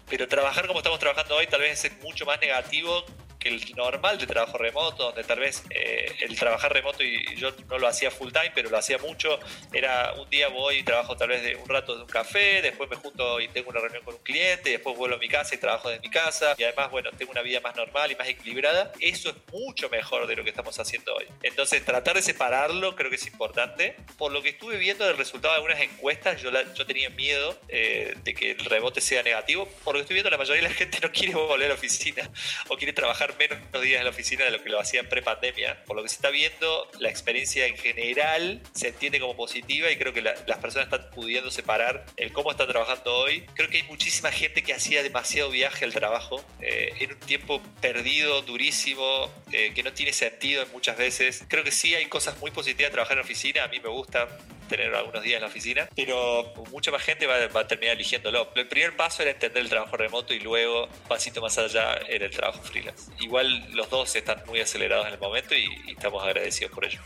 pero 0.08 0.28
trabajar 0.28 0.68
como 0.68 0.78
estamos 0.78 1.00
trabajando 1.00 1.34
hoy 1.34 1.48
tal 1.48 1.62
vez 1.62 1.84
es 1.84 1.98
mucho 2.02 2.24
más 2.24 2.40
negativo 2.40 3.04
que 3.38 3.48
el 3.48 3.74
normal 3.76 4.18
de 4.18 4.26
trabajo 4.26 4.58
remoto, 4.58 5.04
donde 5.04 5.24
tal 5.24 5.40
vez 5.40 5.62
eh, 5.70 6.14
el 6.20 6.36
trabajar 6.36 6.72
remoto 6.72 7.02
y 7.02 7.36
yo 7.36 7.52
no 7.68 7.78
lo 7.78 7.86
hacía 7.86 8.10
full 8.10 8.32
time, 8.32 8.52
pero 8.54 8.70
lo 8.70 8.78
hacía 8.78 8.98
mucho, 8.98 9.38
era 9.72 10.14
un 10.14 10.28
día 10.28 10.48
voy 10.48 10.78
y 10.78 10.82
trabajo 10.82 11.16
tal 11.16 11.28
vez 11.28 11.42
de 11.42 11.56
un 11.56 11.68
rato 11.68 11.96
de 11.96 12.02
un 12.02 12.08
café, 12.08 12.62
después 12.62 12.90
me 12.90 12.96
junto 12.96 13.40
y 13.40 13.48
tengo 13.48 13.70
una 13.70 13.80
reunión 13.80 14.02
con 14.04 14.14
un 14.14 14.22
cliente, 14.22 14.70
después 14.70 14.96
vuelvo 14.96 15.16
a 15.16 15.18
mi 15.18 15.28
casa 15.28 15.54
y 15.54 15.58
trabajo 15.58 15.88
de 15.88 16.00
mi 16.00 16.10
casa 16.10 16.54
y 16.56 16.64
además, 16.64 16.90
bueno, 16.90 17.10
tengo 17.16 17.32
una 17.32 17.42
vida 17.42 17.60
más 17.60 17.76
normal 17.76 18.10
y 18.10 18.16
más 18.16 18.28
equilibrada. 18.28 18.92
Eso 19.00 19.30
es 19.30 19.36
mucho 19.52 19.88
mejor 19.88 20.26
de 20.26 20.36
lo 20.36 20.44
que 20.44 20.50
estamos 20.50 20.78
haciendo 20.78 21.14
hoy. 21.14 21.26
Entonces, 21.42 21.84
tratar 21.84 22.16
de 22.16 22.22
separarlo 22.22 22.96
creo 22.96 23.10
que 23.10 23.16
es 23.16 23.26
importante. 23.26 23.96
Por 24.16 24.32
lo 24.32 24.42
que 24.42 24.50
estuve 24.50 24.76
viendo 24.76 25.06
del 25.06 25.16
resultado 25.16 25.54
de 25.54 25.56
algunas 25.56 25.80
encuestas, 25.80 26.40
yo, 26.40 26.50
yo 26.74 26.86
tenía 26.86 27.10
miedo 27.10 27.58
eh, 27.68 28.14
de 28.24 28.34
que 28.34 28.52
el 28.52 28.64
rebote 28.64 29.00
sea 29.00 29.22
negativo. 29.22 29.66
Por 29.84 29.94
lo 29.94 29.98
que 29.98 30.02
estoy 30.02 30.14
viendo, 30.14 30.30
la 30.30 30.38
mayoría 30.38 30.62
de 30.62 30.68
la 30.68 30.74
gente 30.74 30.98
no 31.02 31.12
quiere 31.12 31.34
volver 31.34 31.66
a 31.66 31.68
la 31.68 31.74
oficina 31.74 32.30
o 32.68 32.76
quiere 32.76 32.92
trabajar 32.92 33.27
menos 33.36 33.58
días 33.82 33.98
en 33.98 34.04
la 34.04 34.10
oficina 34.10 34.44
de 34.44 34.50
lo 34.50 34.62
que 34.62 34.68
lo 34.68 34.80
hacían 34.80 35.08
pre-pandemia. 35.08 35.84
Por 35.84 35.96
lo 35.96 36.02
que 36.02 36.08
se 36.08 36.16
está 36.16 36.30
viendo, 36.30 36.90
la 36.98 37.08
experiencia 37.08 37.66
en 37.66 37.76
general 37.76 38.62
se 38.72 38.88
entiende 38.88 39.20
como 39.20 39.36
positiva 39.36 39.90
y 39.90 39.96
creo 39.96 40.12
que 40.12 40.22
las 40.22 40.58
personas 40.60 40.86
están 40.86 41.10
pudiendo 41.10 41.50
separar 41.50 42.06
el 42.16 42.32
cómo 42.32 42.50
están 42.50 42.68
trabajando 42.68 43.14
hoy. 43.14 43.44
Creo 43.54 43.68
que 43.68 43.78
hay 43.78 43.82
muchísima 43.84 44.30
gente 44.30 44.62
que 44.62 44.74
hacía 44.74 45.02
demasiado 45.02 45.50
viaje 45.50 45.84
al 45.84 45.92
trabajo 45.92 46.44
eh, 46.60 46.92
en 47.00 47.12
un 47.12 47.20
tiempo 47.20 47.62
perdido, 47.80 48.42
durísimo, 48.42 49.32
eh, 49.52 49.72
que 49.74 49.82
no 49.82 49.92
tiene 49.92 50.12
sentido 50.12 50.64
muchas 50.72 50.96
veces. 50.96 51.44
Creo 51.48 51.64
que 51.64 51.70
sí 51.70 51.94
hay 51.94 52.06
cosas 52.06 52.38
muy 52.38 52.50
positivas 52.50 52.90
de 52.90 52.94
trabajar 52.94 53.18
en 53.18 53.24
oficina. 53.24 53.64
A 53.64 53.68
mí 53.68 53.80
me 53.80 53.88
gusta 53.88 54.28
tener 54.68 54.94
algunos 54.94 55.22
días 55.22 55.36
en 55.36 55.42
la 55.42 55.48
oficina, 55.48 55.88
pero 55.96 56.52
mucha 56.70 56.90
más 56.90 57.02
gente 57.02 57.26
va, 57.26 57.36
a 57.36 57.66
terminar 57.66 57.94
eligiéndolo. 57.96 58.50
El 58.54 58.68
primer 58.68 58.96
paso 58.96 59.22
era 59.22 59.32
entender 59.32 59.62
el 59.62 59.68
trabajo 59.68 59.96
remoto 59.96 60.34
y 60.34 60.40
luego, 60.40 60.84
un 60.84 61.08
pasito 61.08 61.40
más 61.40 61.58
allá, 61.58 61.94
era 62.08 62.26
el 62.26 62.30
trabajo 62.30 62.62
freelance. 62.62 63.10
Igual 63.20 63.72
los 63.72 63.90
dos 63.90 64.14
están 64.14 64.42
muy 64.46 64.60
acelerados 64.60 65.06
en 65.06 65.14
el 65.14 65.18
momento 65.18 65.54
y, 65.54 65.68
estamos 65.88 66.22
agradecidos 66.22 66.72
por 66.72 66.84
ello. 66.84 67.00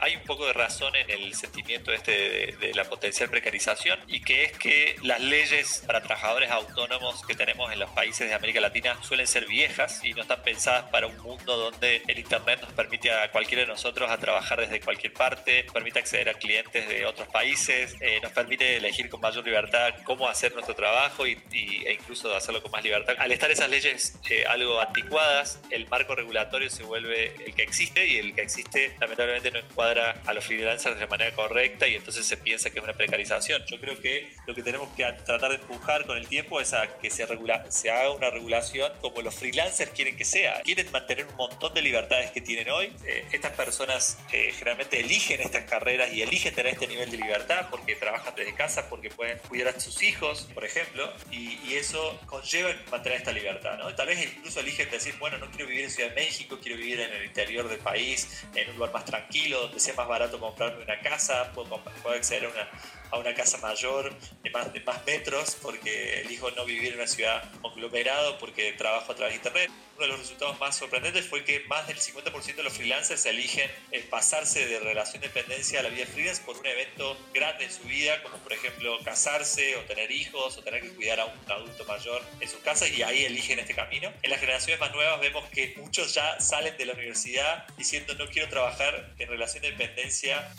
Hay 0.00 0.16
un 0.16 0.22
poco 0.24 0.46
de 0.46 0.52
razón 0.52 0.94
en 0.96 1.08
el 1.08 1.34
sentimiento 1.34 1.92
este 1.92 2.56
de, 2.60 2.74
la 2.74 2.84
potencial 2.84 3.30
precarización 3.30 3.98
y 4.06 4.20
que 4.20 4.44
es 4.44 4.52
que 4.52 4.96
las 5.02 5.20
leyes 5.20 5.82
para 5.86 6.02
trabajadores 6.02 6.50
autónomos 6.50 7.24
que 7.24 7.34
tenemos 7.34 7.72
en 7.72 7.78
los 7.78 7.90
países 7.90 8.28
de 8.28 8.34
América 8.34 8.60
Latina 8.60 8.98
suelen 9.02 9.26
ser 9.26 9.46
viejas 9.46 10.04
y 10.04 10.12
no 10.12 10.22
están 10.22 10.42
pensadas 10.42 10.90
para 10.90 11.06
un 11.06 11.16
mundo 11.18 11.56
donde 11.56 12.02
el 12.06 12.18
Internet 12.18 12.60
nos 12.60 12.72
permite 12.72 13.12
a 13.12 13.30
cualquiera 13.30 13.62
de 13.62 13.68
nosotros 13.68 14.10
a 14.10 14.18
trabajar 14.18 14.60
desde 14.60 14.80
cualquier 14.80 15.12
parte, 15.12 15.64
permite 15.72 16.00
acceder 16.00 16.28
a 16.28 16.34
clientes 16.34 16.88
de 16.88 17.03
otros 17.04 17.28
países, 17.28 17.96
eh, 18.00 18.18
nos 18.22 18.32
permite 18.32 18.76
elegir 18.76 19.08
con 19.08 19.20
mayor 19.20 19.44
libertad 19.44 19.94
cómo 20.04 20.28
hacer 20.28 20.52
nuestro 20.52 20.74
trabajo 20.74 21.26
y, 21.26 21.38
e 21.52 21.92
incluso 21.92 22.34
hacerlo 22.34 22.62
con 22.62 22.70
más 22.70 22.82
libertad. 22.82 23.14
Al 23.18 23.32
estar 23.32 23.50
esas 23.50 23.68
leyes 23.68 24.18
eh, 24.30 24.44
algo 24.46 24.80
anticuadas, 24.80 25.60
el 25.70 25.88
marco 25.88 26.14
regulatorio 26.14 26.70
se 26.70 26.82
vuelve 26.82 27.34
el 27.44 27.54
que 27.54 27.62
existe 27.62 28.06
y 28.06 28.18
el 28.18 28.34
que 28.34 28.42
existe 28.42 28.94
lamentablemente 29.00 29.50
no 29.50 29.58
encuadra 29.58 30.20
a 30.24 30.34
los 30.34 30.44
freelancers 30.44 30.98
de 30.98 31.06
manera 31.06 31.34
correcta 31.34 31.86
y 31.88 31.94
entonces 31.94 32.26
se 32.26 32.36
piensa 32.36 32.70
que 32.70 32.78
es 32.78 32.84
una 32.84 32.94
precarización. 32.94 33.64
Yo 33.66 33.80
creo 33.80 34.00
que 34.00 34.32
lo 34.46 34.54
que 34.54 34.62
tenemos 34.62 34.88
que 34.96 35.04
tratar 35.24 35.50
de 35.50 35.56
empujar 35.56 36.06
con 36.06 36.16
el 36.16 36.26
tiempo 36.26 36.60
es 36.60 36.72
a 36.72 36.98
que 36.98 37.10
se, 37.10 37.26
regula 37.26 37.64
se 37.70 37.90
haga 37.90 38.10
una 38.10 38.30
regulación 38.30 38.92
como 39.00 39.22
los 39.22 39.34
freelancers 39.34 39.90
quieren 39.90 40.16
que 40.16 40.24
sea. 40.24 40.62
Quieren 40.62 40.90
mantener 40.90 41.26
un 41.26 41.36
montón 41.36 41.74
de 41.74 41.82
libertades 41.82 42.30
que 42.30 42.40
tienen 42.40 42.70
hoy. 42.70 42.92
Eh, 43.06 43.24
estas 43.32 43.52
personas 43.52 44.18
generalmente 44.30 45.00
eligen 45.00 45.40
estas 45.40 45.64
carreras 45.64 46.12
y 46.12 46.22
eligen 46.22 46.54
tener 46.54 46.72
este 46.72 46.86
nivel 46.94 47.10
de 47.10 47.16
libertad 47.16 47.66
porque 47.70 47.96
trabajan 47.96 48.34
desde 48.34 48.54
casa, 48.54 48.88
porque 48.88 49.10
pueden 49.10 49.38
cuidar 49.48 49.74
a 49.74 49.80
sus 49.80 50.02
hijos, 50.02 50.48
por 50.54 50.64
ejemplo, 50.64 51.12
y, 51.30 51.74
eso 51.74 52.20
conlleva 52.26 52.70
mantener 52.88 53.18
esta 53.18 53.32
libertad. 53.32 53.76
¿no? 53.78 53.92
Tal 53.96 54.06
vez 54.06 54.32
incluso 54.36 54.60
eligen 54.60 54.88
decir, 54.90 55.16
bueno, 55.18 55.38
no 55.38 55.50
quiero 55.50 55.66
vivir 55.66 55.84
en 55.84 55.90
Ciudad 55.90 56.10
de 56.10 56.14
México, 56.14 56.58
quiero 56.62 56.78
vivir 56.78 57.00
en 57.00 57.12
el 57.12 57.24
interior 57.24 57.68
del 57.68 57.80
país, 57.80 58.44
en 58.54 58.70
un 58.70 58.76
lugar 58.76 58.92
más 58.92 59.04
tranquilo, 59.04 59.62
donde 59.62 59.80
sea 59.80 59.94
más 59.94 60.06
barato 60.06 60.38
comprarme 60.38 60.84
una 60.84 61.00
casa, 61.00 61.50
puedo, 61.52 61.82
puedo 61.82 62.14
acceder 62.14 62.44
a 62.44 62.48
una, 62.48 62.70
a 63.10 63.18
una 63.18 63.34
casa 63.34 63.58
mayor 63.58 64.12
de 64.42 64.50
más, 64.50 64.72
de 64.72 64.80
más 64.80 65.04
metros 65.04 65.56
porque 65.60 66.20
elijo 66.20 66.50
no 66.52 66.64
vivir 66.64 66.92
en 66.92 66.98
una 66.98 67.06
ciudad 67.06 67.50
conglomerado 67.60 68.38
porque 68.38 68.72
trabajo 68.72 69.12
a 69.12 69.14
través 69.14 69.32
de 69.32 69.36
internet. 69.36 69.70
Uno 69.96 70.02
de 70.02 70.08
los 70.08 70.18
resultados 70.20 70.58
más 70.58 70.76
sorprendentes 70.76 71.26
fue 71.26 71.44
que 71.44 71.60
más 71.60 71.86
del 71.86 71.98
50% 71.98 72.56
de 72.56 72.62
los 72.64 72.72
freelancers 72.72 73.26
eligen 73.26 73.70
el 73.92 74.02
pasarse 74.04 74.66
de 74.66 74.80
relación 74.80 75.20
de 75.22 75.28
dependencia 75.28 75.80
a 75.80 75.82
la 75.84 75.88
vida 75.88 76.06
freelance 76.06 76.42
por 76.42 76.56
un 76.56 76.66
evento 76.66 76.83
grande 77.32 77.64
en 77.64 77.72
su 77.72 77.82
vida, 77.84 78.22
como 78.22 78.38
por 78.38 78.52
ejemplo 78.52 78.98
casarse 79.04 79.76
o 79.76 79.80
tener 79.80 80.10
hijos 80.10 80.56
o 80.58 80.62
tener 80.62 80.82
que 80.82 80.90
cuidar 80.94 81.20
a 81.20 81.26
un 81.26 81.38
adulto 81.50 81.84
mayor 81.84 82.22
en 82.40 82.48
sus 82.48 82.60
casas 82.60 82.90
y 82.90 83.02
ahí 83.02 83.24
eligen 83.24 83.58
este 83.58 83.74
camino. 83.74 84.12
En 84.22 84.30
las 84.30 84.40
generaciones 84.40 84.80
más 84.80 84.92
nuevas 84.92 85.20
vemos 85.20 85.48
que 85.50 85.74
muchos 85.76 86.14
ya 86.14 86.40
salen 86.40 86.76
de 86.76 86.86
la 86.86 86.94
universidad 86.94 87.66
diciendo 87.76 88.14
no 88.14 88.26
quiero 88.26 88.48
trabajar 88.48 89.14
en 89.18 89.28
relación 89.28 89.62
de 89.62 89.70
dependencia 89.70 90.52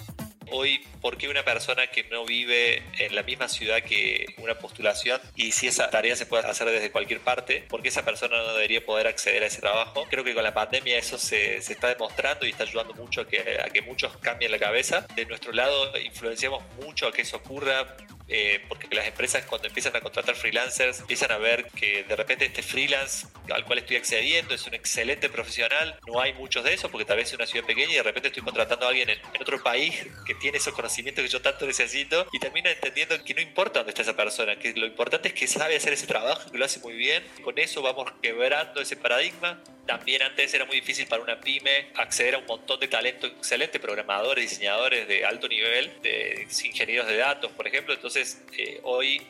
Hoy, 0.52 0.86
¿por 1.02 1.18
qué 1.18 1.28
una 1.28 1.44
persona 1.44 1.88
que 1.88 2.04
no 2.06 2.26
vive 2.26 2.84
en 3.00 3.16
la 3.16 3.24
misma 3.24 3.48
ciudad 3.48 3.82
que 3.82 4.26
una 4.38 4.56
postulación 4.56 5.20
y 5.36 5.52
si 5.52 5.68
esa 5.68 5.90
tarea 5.90 6.16
se 6.16 6.26
puede 6.26 6.46
hacer 6.48 6.70
desde 6.70 6.92
cualquier 6.92 7.20
parte, 7.20 7.64
por 7.68 7.82
qué 7.82 7.90
esa 7.90 8.06
persona 8.06 8.38
no 8.38 8.54
debería 8.54 8.86
poder 8.86 9.08
acceder 9.08 9.44
a 9.44 9.48
ese 9.48 9.62
trabajo? 9.62 10.06
Creo 10.10 10.24
que 10.24 10.34
con 10.34 10.44
la 10.44 10.54
pandemia 10.54 10.98
eso 10.98 11.18
se, 11.18 11.62
se 11.62 11.74
está 11.74 11.90
demostrando 11.90 12.46
y 12.46 12.52
está 12.52 12.64
ayudando 12.64 12.94
mucho 12.94 13.22
a 13.22 13.28
que, 13.28 13.60
a 13.64 13.70
que 13.70 13.82
muchos 13.82 14.18
cambien 14.18 14.52
la 14.52 14.60
cabeza. 14.60 15.06
De 15.16 15.26
nuestro 15.26 15.52
lado, 15.52 15.98
influenciamos 16.00 16.64
mucho 16.82 17.08
a 17.08 17.12
que 17.12 17.24
eso 17.24 17.38
ocurra 17.38 17.96
eh, 18.28 18.64
porque 18.68 18.88
las 18.96 19.08
empresas 19.08 19.46
cuando 19.46 19.68
empiezan 19.68 19.96
a 19.96 20.02
contratar 20.02 20.36
freelancers 20.36 21.00
empiezan 21.00 21.32
a 21.32 21.38
ver 21.38 21.66
que 21.66 22.04
de 22.04 22.16
repente 22.16 22.46
este 22.46 22.64
freelance 22.64 23.28
al 23.54 23.64
cual 23.66 23.80
estoy 23.80 23.98
accediendo 23.98 24.56
es 24.56 24.66
un 24.66 24.74
excelente 24.74 25.30
profesional, 25.30 26.00
no 26.08 26.20
hay 26.20 26.34
muchos 26.34 26.64
de 26.64 26.74
esos 26.74 26.90
porque 26.90 27.06
tal 27.06 27.18
vez 27.18 27.28
es 27.28 27.36
una 27.36 27.46
ciudad 27.46 27.66
pequeña 27.66 27.92
y 27.92 27.96
de 27.96 28.04
repente 28.04 28.30
estoy 28.30 28.42
contratando 28.42 28.86
a 28.86 28.90
alguien 28.90 29.10
en, 29.10 29.20
otro 29.40 29.62
país 29.62 30.08
que 30.26 30.34
tiene 30.34 30.58
esos 30.58 30.74
conocimientos 30.74 31.24
que 31.24 31.30
yo 31.30 31.42
tanto 31.42 31.68
necesito 31.68 32.26
y 32.32 32.40
termino 32.40 32.68
entendiendo 32.68 33.24
que 33.24 33.36
no 33.36 33.42
importa 33.42 33.80
dónde 33.80 33.92
está 33.92 34.02
esa 34.02 34.16
persona, 34.16 34.58
que 34.58 34.74
lo 34.74 34.88
importante 34.88 35.28
es 35.28 35.34
que 35.36 35.46
sabe 35.46 35.76
hacer 35.76 35.94
ese 35.94 36.08
trabajo, 36.08 36.50
que 36.52 36.58
lo 36.58 36.66
hace 36.66 36.80
muy 36.80 36.96
bien, 36.96 37.24
con 37.44 37.60
eso 37.60 37.84
vamos 37.84 38.12
quebrando 38.24 38.82
ese 38.82 38.96
paradigma 38.96 39.62
también 39.86 40.21
antes 40.24 40.54
era 40.54 40.65
muy 40.65 40.78
difícil 40.78 41.08
para 41.08 41.21
una 41.21 41.39
pyme 41.39 41.88
acceder 41.95 42.36
a 42.36 42.38
un 42.39 42.45
montón 42.45 42.80
de 42.80 42.88
talento 42.88 43.28
excelente, 43.28 43.80
programadores, 43.80 44.50
diseñadores 44.50 45.08
de 45.08 45.26
alto 45.26 45.48
nivel, 45.48 45.91
de 46.02 46.48
ingenieros 46.63 47.08
de 47.08 47.17
datos, 47.17 47.52
por 47.52 47.67
ejemplo. 47.67 47.93
Entonces, 47.93 48.43
eh, 48.58 48.80
hoy 48.84 49.21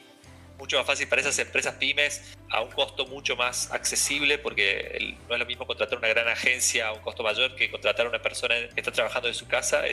mucho 0.58 0.78
más 0.78 0.86
fácil 0.86 1.08
para 1.08 1.22
esas 1.22 1.38
empresas 1.40 1.76
pymes 1.76 2.36
a 2.50 2.62
un 2.62 2.72
costo 2.72 3.06
mucho 3.08 3.36
más 3.36 3.72
accesible 3.72 4.38
porque 4.38 5.16
no 5.28 5.36
es 5.36 5.40
lo 5.40 5.46
mismo 5.46 5.66
contratar 5.66 5.98
una 5.98 6.08
gran 6.08 6.28
agencia 6.28 6.88
a 6.88 6.94
un 6.94 7.02
costo 7.02 7.24
mayor 7.24 7.56
que 7.56 7.70
contratar 7.70 8.06
a 8.06 8.10
una 8.10 8.22
persona 8.22 8.56
que 8.74 8.80
está 8.80 8.92
trabajando 8.92 9.28
en 9.28 9.34
su 9.34 9.48
casa, 9.48 9.84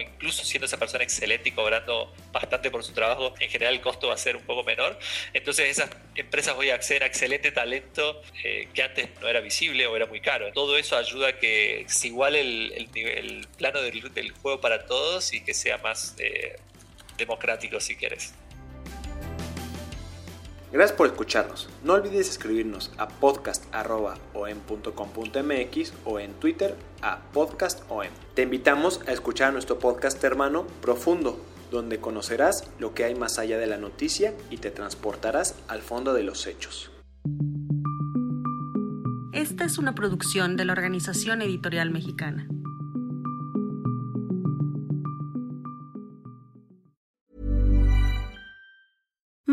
incluso 0.00 0.44
siendo 0.44 0.66
esa 0.66 0.76
persona 0.76 1.02
excelente 1.02 1.48
y 1.48 1.52
cobrando 1.52 2.12
bastante 2.32 2.70
por 2.70 2.84
su 2.84 2.92
trabajo, 2.92 3.34
en 3.40 3.50
general 3.50 3.74
el 3.74 3.80
costo 3.80 4.08
va 4.08 4.14
a 4.14 4.18
ser 4.18 4.36
un 4.36 4.42
poco 4.42 4.62
menor. 4.62 4.98
Entonces 5.32 5.70
esas 5.70 5.90
empresas 6.14 6.54
hoy 6.56 6.70
acceden 6.70 7.04
a 7.04 7.06
excelente 7.06 7.50
talento 7.52 8.22
eh, 8.42 8.68
que 8.72 8.82
antes 8.82 9.08
no 9.20 9.28
era 9.28 9.40
visible 9.40 9.86
o 9.86 9.96
era 9.96 10.06
muy 10.06 10.20
caro. 10.20 10.52
Todo 10.52 10.76
eso 10.76 10.96
ayuda 10.96 11.28
a 11.28 11.38
que 11.38 11.84
se 11.88 12.08
iguale 12.08 12.40
el, 12.40 12.88
el, 12.94 13.48
plano 13.58 13.80
del, 13.80 14.12
del, 14.12 14.32
juego 14.32 14.60
para 14.60 14.86
todos 14.86 15.32
y 15.32 15.42
que 15.42 15.54
sea 15.54 15.78
más 15.78 16.14
eh, 16.18 16.56
democrático 17.16 17.80
si 17.80 17.96
quieres. 17.96 18.34
Gracias 20.74 20.98
por 20.98 21.06
escucharnos. 21.06 21.70
No 21.84 21.92
olvides 21.92 22.28
escribirnos 22.28 22.90
a 22.98 23.06
podcast.om.com.mx 23.06 25.92
o 26.04 26.18
en 26.18 26.32
Twitter 26.32 26.74
a 27.00 27.20
podcastom. 27.32 28.08
Te 28.34 28.42
invitamos 28.42 29.00
a 29.06 29.12
escuchar 29.12 29.52
nuestro 29.52 29.78
podcast 29.78 30.24
hermano 30.24 30.66
Profundo, 30.82 31.38
donde 31.70 32.00
conocerás 32.00 32.68
lo 32.80 32.92
que 32.92 33.04
hay 33.04 33.14
más 33.14 33.38
allá 33.38 33.56
de 33.56 33.68
la 33.68 33.78
noticia 33.78 34.34
y 34.50 34.56
te 34.56 34.72
transportarás 34.72 35.54
al 35.68 35.80
fondo 35.80 36.12
de 36.12 36.24
los 36.24 36.44
hechos. 36.48 36.90
Esta 39.32 39.64
es 39.64 39.78
una 39.78 39.94
producción 39.94 40.56
de 40.56 40.64
la 40.64 40.72
Organización 40.72 41.40
Editorial 41.40 41.92
Mexicana. 41.92 42.48